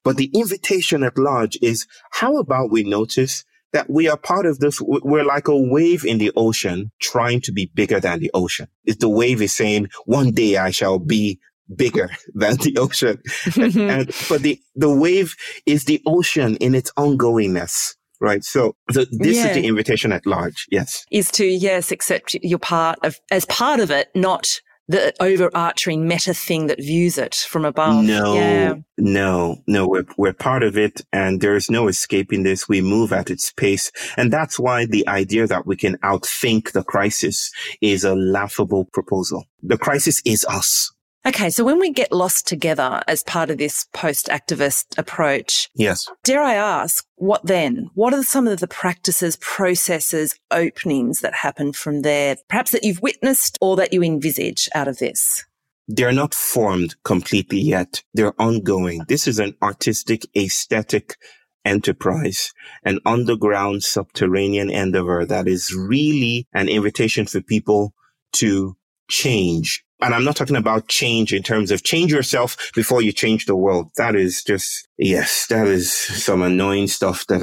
[0.04, 4.60] But the invitation at large is how about we notice that we are part of
[4.60, 4.80] this?
[4.80, 8.68] We're like a wave in the ocean trying to be bigger than the ocean.
[8.86, 11.40] If the wave is saying, one day I shall be
[11.76, 13.18] bigger than the ocean.
[13.46, 13.90] Mm-hmm.
[13.90, 17.96] and, but the, the wave is the ocean in its ongoingness.
[18.22, 18.44] Right.
[18.44, 19.48] So, so this yeah.
[19.48, 20.68] is the invitation at large.
[20.72, 21.04] Yes.
[21.12, 26.34] Is to, yes, accept you're part of, as part of it, not the overarching meta
[26.34, 28.04] thing that views it from above.
[28.04, 28.76] No, yeah.
[28.98, 32.70] no, no, we're, we're part of it and there's no escaping this.
[32.70, 33.92] We move at its pace.
[34.16, 39.46] And that's why the idea that we can outthink the crisis is a laughable proposal.
[39.64, 40.92] The crisis is us.
[41.28, 46.44] Okay, so when we get lost together as part of this post-activist approach, yes, dare
[46.44, 47.90] I ask, what then?
[47.96, 53.02] What are some of the practices, processes, openings that happen from there, perhaps that you've
[53.02, 55.44] witnessed or that you envisage out of this?
[55.88, 58.04] They're not formed completely yet.
[58.14, 59.04] They're ongoing.
[59.08, 61.16] This is an artistic, aesthetic
[61.64, 67.96] enterprise, an underground subterranean endeavor that is really an invitation for people
[68.34, 68.78] to
[69.10, 73.46] change and I'm not talking about change in terms of change yourself before you change
[73.46, 73.92] the world.
[73.98, 77.42] That is just, yes, that is some annoying stuff that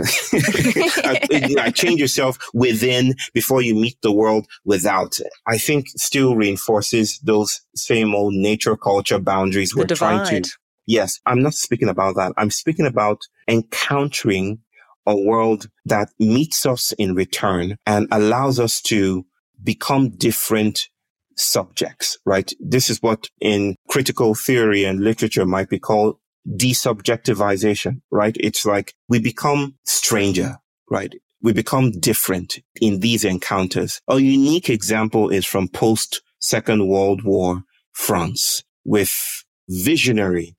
[1.05, 5.19] I, I change yourself within before you meet the world without.
[5.47, 10.51] I think still reinforces those same old nature culture boundaries we're trying to.
[10.87, 12.33] Yes, I'm not speaking about that.
[12.37, 14.59] I'm speaking about encountering
[15.07, 19.25] a world that meets us in return and allows us to
[19.63, 20.89] become different
[21.37, 22.53] subjects, right?
[22.61, 26.19] This is what in critical theory and literature might be called
[26.49, 28.37] desubjectivization, right?
[28.41, 30.59] It's like we become stranger,
[30.91, 31.15] right?
[31.41, 34.01] We become different in these encounters.
[34.09, 40.57] A unique example is from post Second World War France with visionary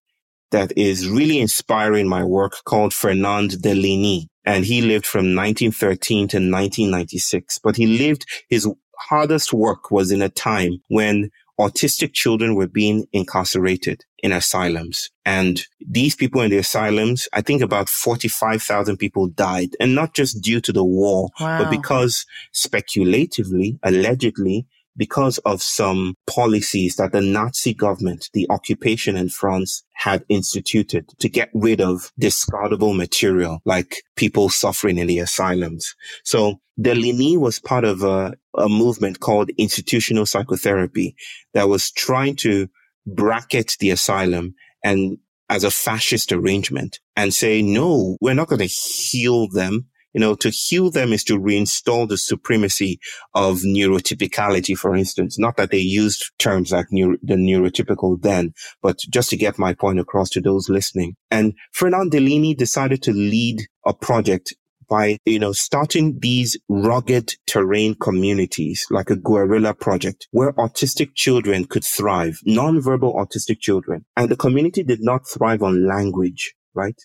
[0.51, 4.27] that is really inspiring my work called Fernand Deligny.
[4.45, 10.21] And he lived from 1913 to 1996, but he lived his hardest work was in
[10.21, 15.11] a time when autistic children were being incarcerated in asylums.
[15.25, 20.41] And these people in the asylums, I think about 45,000 people died and not just
[20.41, 21.63] due to the war, wow.
[21.63, 24.65] but because speculatively, allegedly,
[24.95, 31.29] because of some policies that the Nazi government, the occupation in France had instituted to
[31.29, 35.95] get rid of discardable material like people suffering in the asylums.
[36.23, 41.15] So Deligny was part of a, a movement called institutional psychotherapy
[41.53, 42.67] that was trying to
[43.05, 45.17] bracket the asylum and
[45.49, 49.87] as a fascist arrangement and say, no, we're not going to heal them.
[50.13, 52.99] You know, to heal them is to reinstall the supremacy
[53.33, 55.39] of neurotypicality, for instance.
[55.39, 59.73] Not that they used terms like neuro, the neurotypical then, but just to get my
[59.73, 61.15] point across to those listening.
[61.31, 64.53] And Fernand Deligny decided to lead a project
[64.89, 71.65] by, you know, starting these rugged terrain communities like a guerrilla project where autistic children
[71.65, 74.05] could thrive, non-verbal autistic children.
[74.15, 76.99] And the community did not thrive on language, right?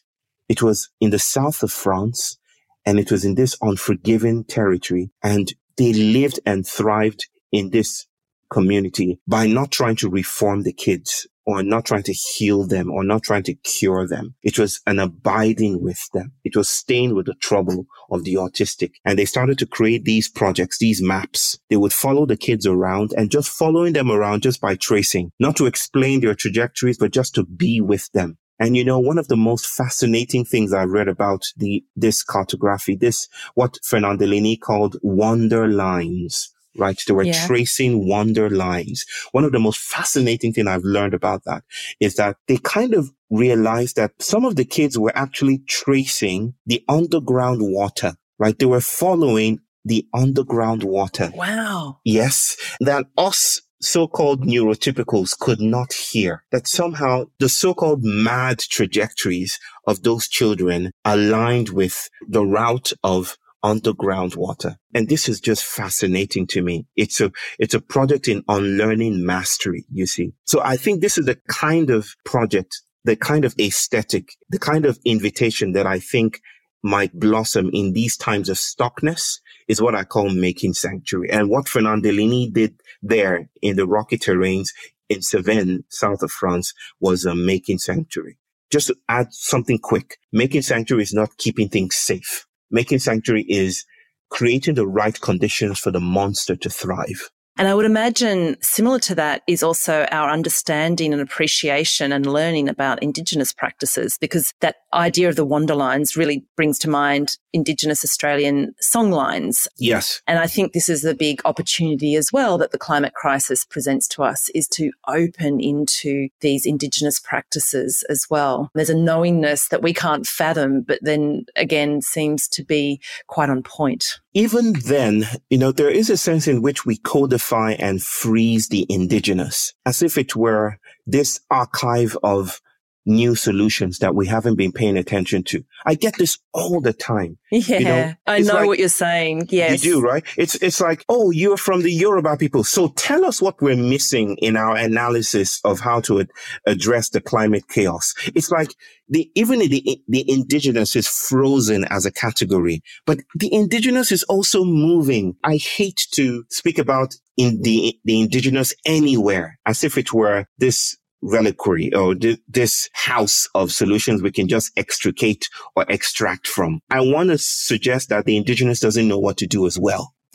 [0.49, 2.39] It was in the south of France
[2.87, 8.07] and it was in this unforgiving territory and they lived and thrived in this
[8.51, 13.03] community by not trying to reform the kids or not trying to heal them or
[13.03, 14.35] not trying to cure them.
[14.43, 16.33] It was an abiding with them.
[16.45, 18.93] It was staying with the trouble of the autistic.
[19.07, 21.59] And they started to create these projects, these maps.
[21.71, 25.57] They would follow the kids around and just following them around just by tracing, not
[25.57, 28.37] to explain their trajectories, but just to be with them.
[28.61, 32.97] And you know, one of the most fascinating things I've read about the, this cartography,
[32.97, 37.01] this, what Fernand Deligny called wander lines right?
[37.07, 37.47] They were yeah.
[37.47, 39.05] tracing wander lines.
[39.33, 41.65] One of the most fascinating thing I've learned about that
[42.01, 46.83] is that they kind of realized that some of the kids were actually tracing the
[46.89, 48.59] underground water, right?
[48.59, 51.33] They were following the underground water.
[51.35, 51.99] Wow.
[52.05, 52.57] Yes.
[52.81, 60.29] That us so-called neurotypicals could not hear that somehow the so-called mad trajectories of those
[60.29, 64.77] children aligned with the route of underground water.
[64.95, 66.87] And this is just fascinating to me.
[66.97, 70.33] It's a, it's a project in unlearning mastery, you see.
[70.45, 74.87] So I think this is the kind of project, the kind of aesthetic, the kind
[74.87, 76.41] of invitation that I think
[76.83, 79.39] might blossom in these times of stuckness
[79.69, 81.31] is what I call making sanctuary.
[81.31, 84.69] And what Fernand Deligny did there in the rocky terrains
[85.09, 88.39] in Cevennes, south of France, was a making sanctuary.
[88.71, 93.85] Just to add something quick, making sanctuary is not keeping things safe making sanctuary is
[94.31, 97.31] creating the right conditions for the monster to thrive.
[97.59, 102.69] And I would imagine similar to that is also our understanding and appreciation and learning
[102.69, 108.75] about Indigenous practices, because that idea of the Wanderlines really brings to mind Indigenous Australian
[108.81, 109.67] songlines.
[109.77, 110.23] Yes.
[110.29, 114.07] And I think this is the big opportunity as well that the climate crisis presents
[114.09, 118.71] to us is to open into these Indigenous practices as well.
[118.75, 123.65] There's a knowingness that we can't fathom, but then again seems to be quite on
[123.65, 128.69] point even then, you know, there is a sense in which we codify and freeze
[128.69, 132.61] the indigenous as if it were this archive of
[133.09, 135.65] new solutions that we haven't been paying attention to.
[135.87, 137.39] I get this all the time.
[137.51, 139.49] Yeah, you know, I know like, what you're saying.
[139.51, 139.83] Yes.
[139.83, 140.23] You do, right?
[140.37, 142.63] It's, it's like, oh, you're from the Yoruba people.
[142.63, 146.31] So tell us what we're missing in our analysis of how to ad-
[146.67, 148.15] address the climate chaos.
[148.35, 148.75] It's like
[149.09, 154.65] the, even the, the indigenous is frozen as a category, but the indigenous is also
[154.65, 155.37] moving.
[155.43, 160.98] I hate to speak about in the, the indigenous anywhere as if it were this
[161.23, 166.81] reliquary or th- this house of solutions we can just extricate or extract from.
[166.91, 170.15] I want to suggest that the indigenous doesn't know what to do as well.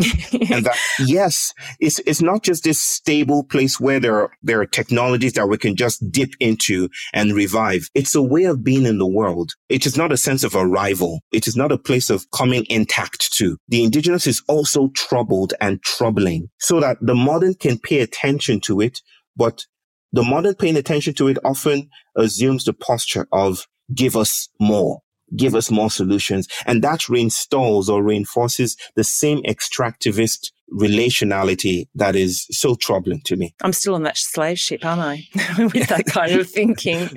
[0.49, 4.65] and that yes, it's it's not just this stable place where there are there are
[4.65, 7.88] technologies that we can just dip into and revive.
[7.93, 9.51] It's a way of being in the world.
[9.69, 11.21] It is not a sense of arrival.
[11.31, 13.57] It is not a place of coming intact to.
[13.67, 18.81] The indigenous is also troubled and troubling, so that the modern can pay attention to
[18.81, 18.99] it,
[19.36, 19.67] but
[20.14, 25.01] the modern paying attention to it often assumes the posture of give us more,
[25.36, 26.47] give us more solutions.
[26.66, 33.53] And that reinstalls or reinforces the same extractivist relationality that is so troubling to me.
[33.61, 35.28] I'm still on that slave ship, aren't I?
[35.57, 37.09] With that kind of thinking.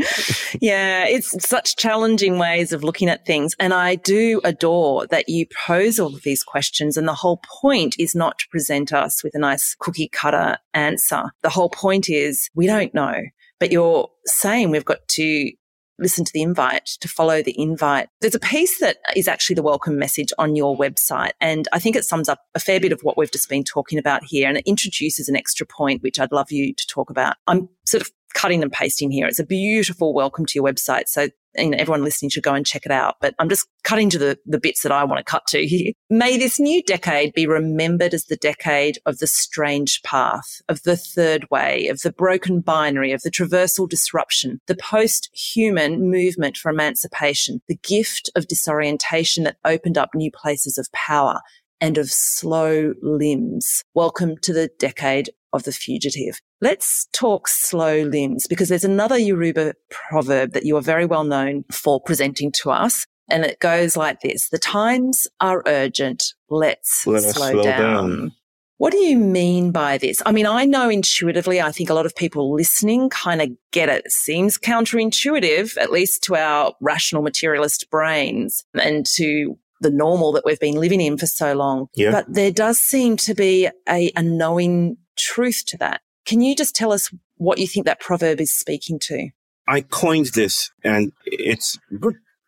[0.61, 3.54] yeah, it's such challenging ways of looking at things.
[3.59, 6.96] And I do adore that you pose all of these questions.
[6.96, 11.24] And the whole point is not to present us with a nice cookie cutter answer.
[11.42, 13.14] The whole point is we don't know.
[13.59, 15.50] But you're saying we've got to
[15.99, 18.09] listen to the invite, to follow the invite.
[18.20, 21.32] There's a piece that is actually the welcome message on your website.
[21.40, 23.99] And I think it sums up a fair bit of what we've just been talking
[23.99, 24.49] about here.
[24.49, 27.36] And it introduces an extra point, which I'd love you to talk about.
[27.47, 29.26] I'm sort of cutting and pasting here.
[29.26, 31.09] It's a beautiful welcome to your website.
[31.09, 33.16] So and everyone listening should go and check it out.
[33.20, 35.92] But I'm just cutting to the, the bits that I want to cut to here.
[36.11, 40.96] May this new decade be remembered as the decade of the strange path, of the
[40.96, 47.61] third way, of the broken binary, of the traversal disruption, the post-human movement for emancipation,
[47.68, 51.40] the gift of disorientation that opened up new places of power
[51.80, 53.82] and of slow limbs.
[53.94, 56.40] Welcome to the decade of the fugitive.
[56.61, 61.64] Let's talk slow limbs because there's another Yoruba proverb that you are very well known
[61.72, 63.07] for presenting to us.
[63.28, 64.50] And it goes like this.
[64.50, 66.34] The times are urgent.
[66.48, 67.80] Let's Let slow, slow down.
[67.80, 68.32] down.
[68.78, 70.22] What do you mean by this?
[70.26, 73.88] I mean, I know intuitively, I think a lot of people listening kind of get
[73.88, 74.04] it.
[74.04, 80.44] It seems counterintuitive, at least to our rational materialist brains and to the normal that
[80.44, 81.86] we've been living in for so long.
[81.94, 82.11] Yeah.
[82.11, 86.00] But there does seem to be a, a knowing truth to that.
[86.24, 89.30] Can you just tell us what you think that proverb is speaking to?
[89.68, 91.78] I coined this and it's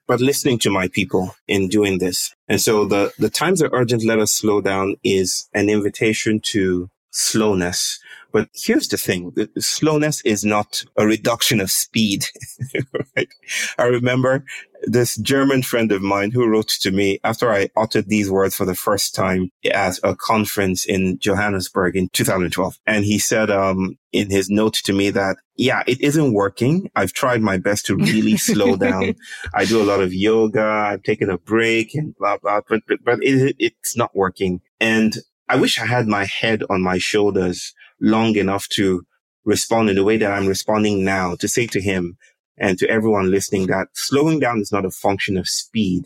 [0.08, 2.34] but listening to my people in doing this.
[2.48, 6.88] And so the, the times are urgent, let us slow down is an invitation to
[7.18, 7.98] slowness.
[8.30, 9.32] But here's the thing.
[9.58, 12.26] Slowness is not a reduction of speed.
[13.16, 13.28] right?
[13.78, 14.44] I remember
[14.82, 18.64] this German friend of mine who wrote to me after I uttered these words for
[18.64, 22.78] the first time at a conference in Johannesburg in 2012.
[22.86, 26.90] And he said, um, in his note to me that, yeah, it isn't working.
[26.94, 29.14] I've tried my best to really slow down.
[29.54, 30.62] I do a lot of yoga.
[30.62, 34.60] I've taken a break and blah, blah, but, but, but it, it's not working.
[34.80, 35.16] And
[35.50, 39.06] I wish I had my head on my shoulders long enough to
[39.44, 42.18] respond in the way that I'm responding now to say to him
[42.58, 46.04] and to everyone listening that slowing down is not a function of speed.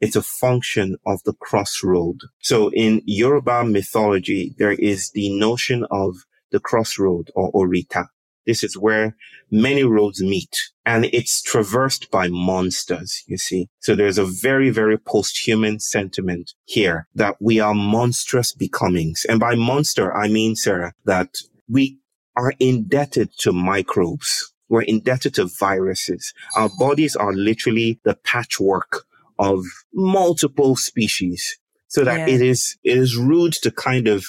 [0.00, 2.18] It's a function of the crossroad.
[2.40, 6.16] So in Yoruba mythology, there is the notion of
[6.52, 8.08] the crossroad or orita.
[8.46, 9.16] This is where
[9.50, 13.68] many roads meet and it's traversed by monsters, you see.
[13.80, 19.24] So there's a very, very post-human sentiment here that we are monstrous becomings.
[19.28, 21.34] And by monster, I mean, Sarah, that
[21.68, 21.98] we
[22.36, 24.52] are indebted to microbes.
[24.68, 26.32] We're indebted to viruses.
[26.56, 29.04] Our bodies are literally the patchwork
[29.38, 32.34] of multiple species so that Yeah.
[32.34, 34.26] it is, it is rude to kind of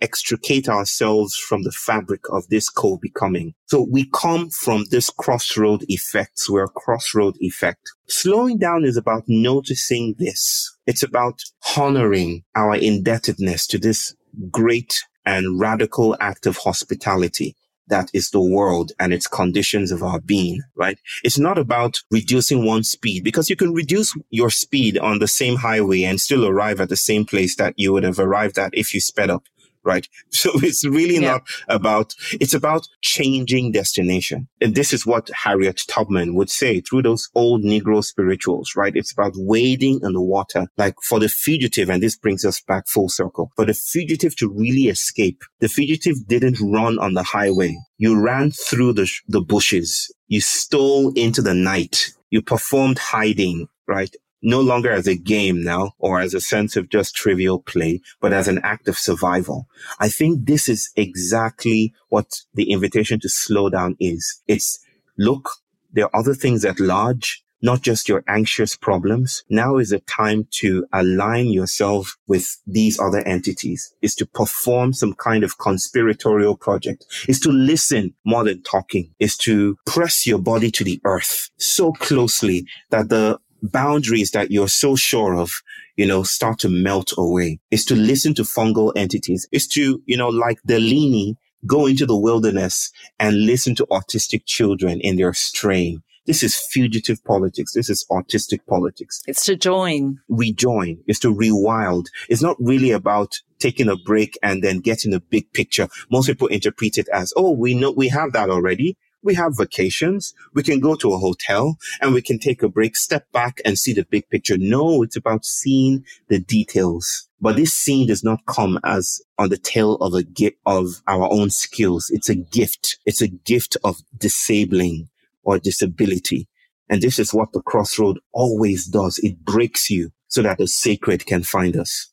[0.00, 3.54] extricate ourselves from the fabric of this co-becoming.
[3.66, 6.48] So we come from this crossroad effects.
[6.48, 7.90] We're a crossroad effect.
[8.08, 10.76] Slowing down is about noticing this.
[10.86, 11.42] It's about
[11.76, 14.14] honoring our indebtedness to this
[14.50, 17.56] great and radical act of hospitality
[17.88, 20.98] that is the world and its conditions of our being, right?
[21.24, 25.56] It's not about reducing one's speed because you can reduce your speed on the same
[25.56, 28.94] highway and still arrive at the same place that you would have arrived at if
[28.94, 29.44] you sped up.
[29.92, 30.06] Right.
[30.30, 31.32] So it's really Yeah.
[31.32, 31.42] not
[31.78, 32.08] about,
[32.44, 34.46] it's about changing destination.
[34.60, 38.92] And this is what Harriet Tubman would say through those old Negro spirituals, right?
[39.00, 41.88] It's about wading in the water, like for the fugitive.
[41.90, 43.50] And this brings us back full circle.
[43.56, 47.72] For the fugitive to really escape, the fugitive didn't run on the highway.
[47.96, 49.90] You ran through the, sh- the bushes.
[50.28, 51.96] You stole into the night.
[52.30, 54.14] You performed hiding, right?
[54.40, 58.32] No longer as a game now or as a sense of just trivial play, but
[58.32, 59.66] as an act of survival.
[59.98, 64.42] I think this is exactly what the invitation to slow down is.
[64.46, 64.78] It's
[65.16, 65.48] look,
[65.92, 69.42] there are other things at large, not just your anxious problems.
[69.48, 75.14] Now is a time to align yourself with these other entities, is to perform some
[75.14, 80.70] kind of conspiratorial project, is to listen more than talking, is to press your body
[80.70, 85.52] to the earth so closely that the boundaries that you're so sure of,
[85.96, 87.60] you know, start to melt away.
[87.70, 89.48] Is to listen to fungal entities.
[89.52, 91.36] Is to, you know, like Deligny,
[91.66, 96.02] go into the wilderness and listen to autistic children in their strain.
[96.26, 97.72] This is fugitive politics.
[97.72, 99.22] This is autistic politics.
[99.26, 100.20] It's to join.
[100.28, 102.08] Rejoin is to rewild.
[102.28, 105.88] It's not really about taking a break and then getting a big picture.
[106.10, 108.98] Most people interpret it as, oh, we know we have that already.
[109.28, 110.32] We have vacations.
[110.54, 113.78] We can go to a hotel and we can take a break, step back and
[113.78, 114.56] see the big picture.
[114.56, 117.28] No, it's about seeing the details.
[117.38, 121.30] But this scene does not come as on the tail of a gift of our
[121.30, 122.06] own skills.
[122.08, 122.96] It's a gift.
[123.04, 125.10] It's a gift of disabling
[125.42, 126.48] or disability.
[126.88, 129.18] And this is what the crossroad always does.
[129.18, 132.10] It breaks you so that the sacred can find us.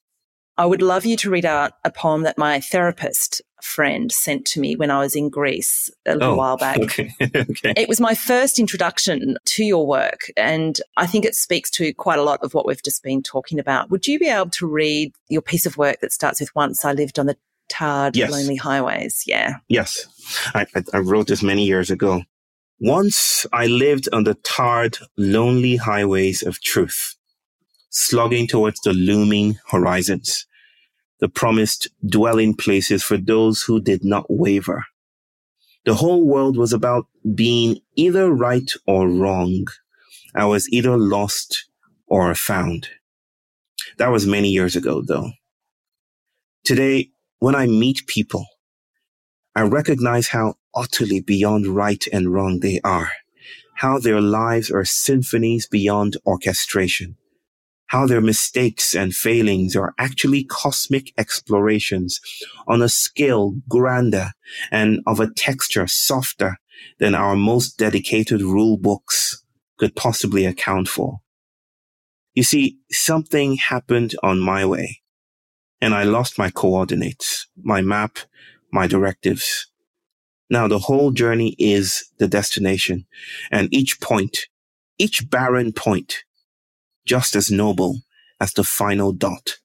[0.57, 4.59] I would love you to read out a poem that my therapist friend sent to
[4.59, 6.77] me when I was in Greece a little oh, while back.
[6.79, 7.11] Oh, Okay.
[7.35, 7.73] okay.
[7.75, 12.19] It was my first introduction to your work, and I think it speaks to quite
[12.19, 13.89] a lot of what we've just been talking about.
[13.89, 16.93] Would you be able to read your piece of work that starts with Once I
[16.93, 17.37] lived on the
[17.69, 18.31] tarred, Yes.
[18.31, 19.23] lonely highways?
[19.25, 19.55] Yeah.
[19.67, 20.07] Yes.
[20.53, 22.21] I, I, I wrote this many years ago.
[22.79, 27.15] Once I lived on the tarred, lonely highways of truth,
[27.89, 30.45] slogging towards the looming horizons,
[31.19, 34.85] the promised dwelling places for those who did not waver.
[35.85, 37.05] The whole world was about
[37.35, 39.67] being either right or wrong.
[40.33, 41.67] I was either lost
[42.07, 42.89] or found.
[43.97, 45.31] That was many years ago, though.
[46.63, 48.45] Today, when I meet people,
[49.55, 53.11] I recognize how utterly beyond right and wrong they are,
[53.75, 57.17] how their lives are symphonies beyond orchestration,
[57.95, 62.19] how their mistakes and failings are actually cosmic explorations
[62.67, 64.33] on a scale grander
[64.69, 66.57] and of a texture softer
[66.99, 69.41] than our most dedicated rule books
[69.77, 71.21] could possibly account for.
[72.33, 75.01] You see, something happened on my way
[75.79, 78.17] and I lost my coordinates, my map,
[78.73, 79.67] my directives.
[80.49, 83.05] Now the whole journey is the destination
[83.51, 84.37] and each point,
[84.97, 86.25] each barren point,
[87.05, 88.01] just as noble
[88.39, 89.57] as the final dot.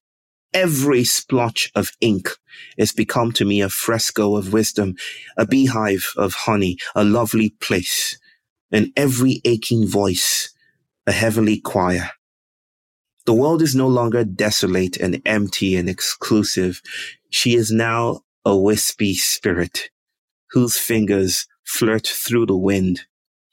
[0.53, 2.29] Every splotch of ink
[2.77, 4.95] is become to me a fresco of wisdom,
[5.37, 8.19] a beehive of honey, a lovely place,
[8.71, 10.53] and every aching voice,
[11.07, 12.11] a heavenly choir.
[13.25, 16.81] The world is no longer desolate and empty and exclusive.
[17.29, 19.89] She is now a wispy spirit
[20.51, 23.01] whose fingers flirt through the wind.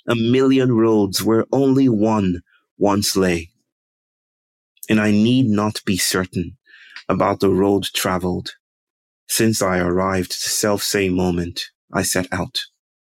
[0.09, 2.43] A million roads where only one
[2.78, 3.51] once lay.
[4.89, 6.57] And I need not be certain
[7.09, 8.53] about the road traveled
[9.28, 12.61] since I arrived the self same moment I set out.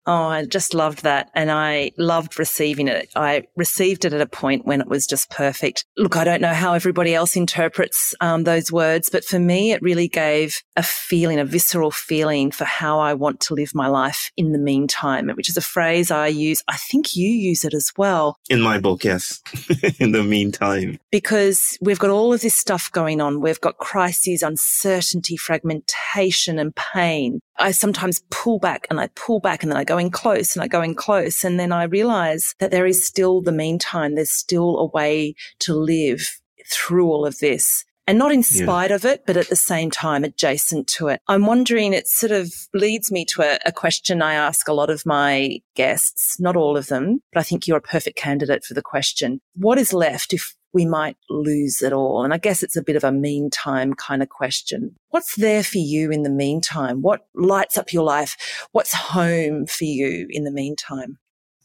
[0.06, 1.30] Oh, I just loved that.
[1.34, 3.10] And I loved receiving it.
[3.14, 5.84] I received it at a point when it was just perfect.
[5.96, 9.82] Look, I don't know how everybody else interprets um, those words, but for me, it
[9.82, 14.30] really gave a feeling, a visceral feeling for how I want to live my life
[14.36, 16.62] in the meantime, which is a phrase I use.
[16.68, 18.36] I think you use it as well.
[18.48, 19.40] In my book, yes.
[19.98, 20.98] in the meantime.
[21.10, 23.40] Because we've got all of this stuff going on.
[23.40, 27.40] We've got crises, uncertainty, fragmentation and pain.
[27.58, 30.62] I sometimes pull back and I pull back and then I go in close and
[30.62, 31.44] I going close.
[31.44, 34.14] And then I realize that there is still the meantime.
[34.14, 36.40] There's still a way to live
[36.70, 38.96] through all of this and not in spite yeah.
[38.96, 41.20] of it, but at the same time adjacent to it.
[41.28, 44.90] I'm wondering, it sort of leads me to a, a, question I ask a lot
[44.90, 48.74] of my guests, not all of them, but I think you're a perfect candidate for
[48.74, 49.40] the question.
[49.54, 52.24] What is left if we might lose it all?
[52.24, 54.94] And I guess it's a bit of a meantime kind of question.
[55.10, 57.02] What's there for you in the meantime?
[57.02, 58.66] What lights up your life?
[58.72, 61.18] What's home for you in the meantime?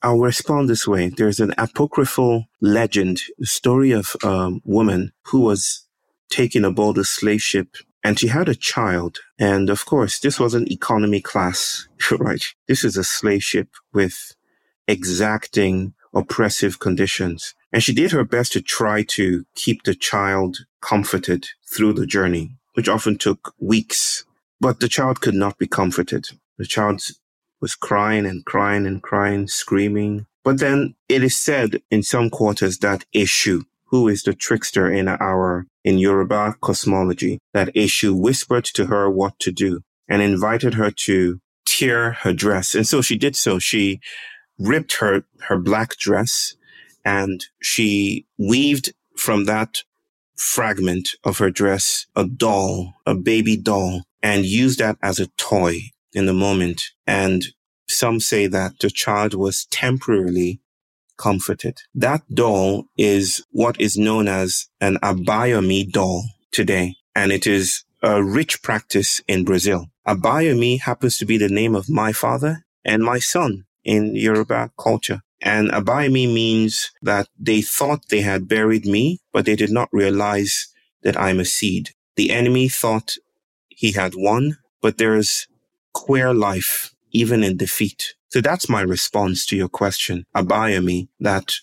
[0.04, 1.10] I'll respond this way.
[1.10, 5.86] There's an apocryphal legend, the story of a woman who was
[6.30, 9.20] taken aboard a slave ship and she had a child.
[9.40, 12.44] And of course, this wasn't economy class, right?
[12.68, 14.36] This is a slave ship with
[14.88, 17.54] exacting oppressive conditions.
[17.72, 22.52] And she did her best to try to keep the child comforted through the journey,
[22.74, 24.26] which often took weeks.
[24.60, 26.28] But the child could not be comforted.
[26.58, 27.02] The child
[27.60, 30.26] was crying and crying and crying, screaming.
[30.44, 35.08] But then it is said in some quarters that Eshu, who is the trickster in
[35.08, 40.90] our, in Yoruba cosmology, that Eshu whispered to her what to do and invited her
[40.92, 42.74] to tear her dress.
[42.74, 43.60] And so she did so.
[43.60, 44.00] She
[44.58, 46.56] ripped her, her black dress
[47.08, 49.84] and she weaved from that
[50.36, 55.76] fragment of her dress a doll, a baby doll, and used that as a toy
[56.12, 56.82] in the moment.
[57.08, 57.46] And
[57.88, 60.60] some say that the child was temporarily
[61.16, 61.80] comforted.
[61.96, 66.98] That doll is what is known as an abayomi doll today.
[67.16, 69.86] And it is a rich practice in Brazil.
[70.06, 75.22] Abayomi happens to be the name of my father and my son in Yoruba culture.
[75.42, 80.68] And Abayomi means that they thought they had buried me, but they did not realize
[81.04, 81.92] that I'm a seed.
[82.16, 83.16] The enemy thought
[83.70, 85.48] he had won, but there is
[85.94, 88.16] queer life even in defeat.
[88.30, 91.54] So that's my response to your question, Abayomi, that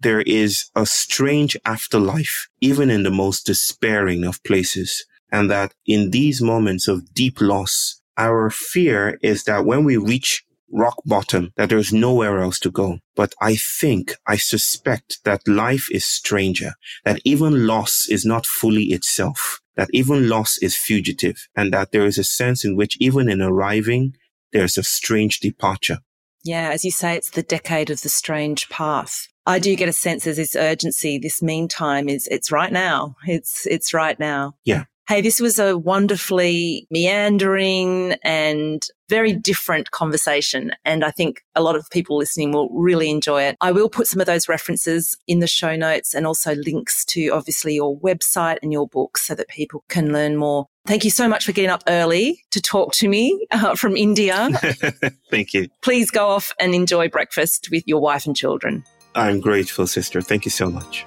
[0.00, 5.04] there is a strange afterlife, even in the most despairing of places.
[5.32, 10.44] And that in these moments of deep loss, our fear is that when we reach
[10.72, 12.98] rock bottom, that there's nowhere else to go.
[13.14, 18.84] But I think, I suspect that life is stranger, that even loss is not fully
[18.86, 23.28] itself, that even loss is fugitive, and that there is a sense in which even
[23.28, 24.16] in arriving,
[24.52, 25.98] there's a strange departure.
[26.44, 29.26] Yeah, as you say, it's the decade of the strange path.
[29.46, 33.16] I do get a sense of this urgency, this meantime is it's right now.
[33.26, 34.54] It's it's right now.
[34.64, 34.84] Yeah.
[35.08, 40.72] Hey, this was a wonderfully meandering and very different conversation.
[40.84, 43.56] And I think a lot of people listening will really enjoy it.
[43.60, 47.28] I will put some of those references in the show notes and also links to
[47.28, 50.66] obviously your website and your book so that people can learn more.
[50.88, 54.48] Thank you so much for getting up early to talk to me uh, from India.
[55.30, 55.68] Thank you.
[55.82, 58.82] Please go off and enjoy breakfast with your wife and children.
[59.14, 60.20] I'm grateful, sister.
[60.20, 61.06] Thank you so much.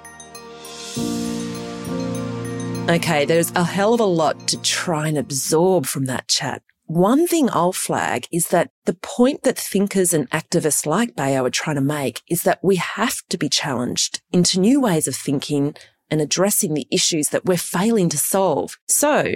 [2.90, 6.60] Okay, there's a hell of a lot to try and absorb from that chat.
[6.86, 11.50] One thing I'll flag is that the point that thinkers and activists like Bayo are
[11.50, 15.76] trying to make is that we have to be challenged into new ways of thinking
[16.10, 18.76] and addressing the issues that we're failing to solve.
[18.88, 19.34] So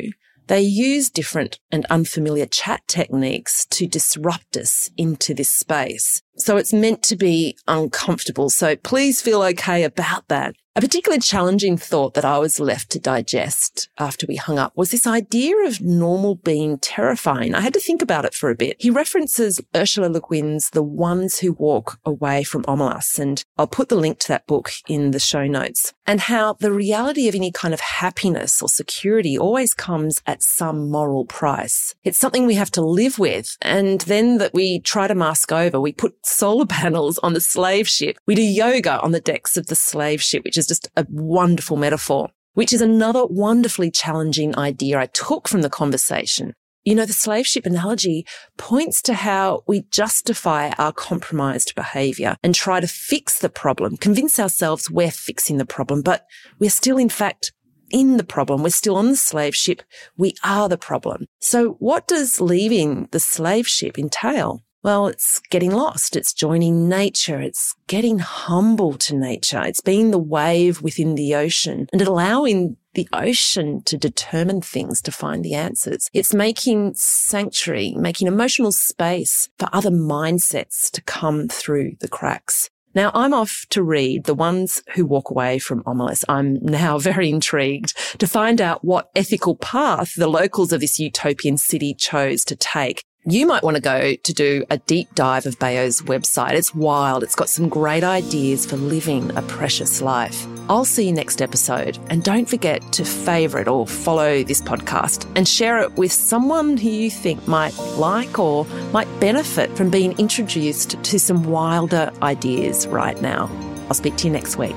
[0.49, 6.23] they use different and unfamiliar chat techniques to disrupt us into this space.
[6.37, 8.51] So it's meant to be uncomfortable.
[8.51, 10.55] So please feel okay about that.
[10.77, 14.91] A particularly challenging thought that I was left to digest after we hung up was
[14.91, 17.55] this idea of normal being terrifying.
[17.55, 18.75] I had to think about it for a bit.
[18.81, 23.89] He references Ursula Le Guin's The Ones Who Walk Away from Omelas, and I'll put
[23.89, 27.53] the link to that book in the show notes, and how the reality of any
[27.53, 31.95] kind of happiness or security always comes at some moral price.
[32.03, 35.81] It's something we have to live with, and then that we try to mask over.
[35.81, 38.17] We put solar panels on the slave ship.
[38.27, 41.77] We do yoga on the decks of the slave ship, which is just a wonderful
[41.77, 46.55] metaphor, which is another wonderfully challenging idea I took from the conversation.
[46.85, 48.27] You know, the slave ship analogy
[48.59, 54.39] points to how we justify our compromised behavior and try to fix the problem, convince
[54.39, 56.27] ourselves we're fixing the problem, but
[56.59, 57.53] we're still in fact
[57.91, 58.63] in the problem.
[58.63, 59.83] We're still on the slave ship.
[60.17, 61.27] We are the problem.
[61.41, 64.63] So what does leaving the slave ship entail?
[64.85, 66.15] Well, it's getting lost.
[66.15, 67.41] It's joining nature.
[67.41, 69.63] It's getting humble to nature.
[69.63, 75.11] It's being the wave within the ocean and allowing the ocean to determine things, to
[75.11, 76.11] find the answers.
[76.13, 82.69] It's making sanctuary, making emotional space for other mindsets to come through the cracks.
[82.95, 86.25] Now I'm off to read The Ones Who Walk Away from Omelas.
[86.29, 91.57] I'm now very intrigued to find out what ethical path the locals of this utopian
[91.57, 95.59] city chose to take you might want to go to do a deep dive of
[95.59, 96.53] Bayo's website.
[96.53, 97.23] It's wild.
[97.23, 100.47] It's got some great ideas for living a precious life.
[100.69, 101.99] I'll see you next episode.
[102.09, 106.91] And don't forget to favourite or follow this podcast and share it with someone who
[106.91, 113.21] you think might like or might benefit from being introduced to some wilder ideas right
[113.23, 113.51] now.
[113.89, 114.77] I'll speak to you next week.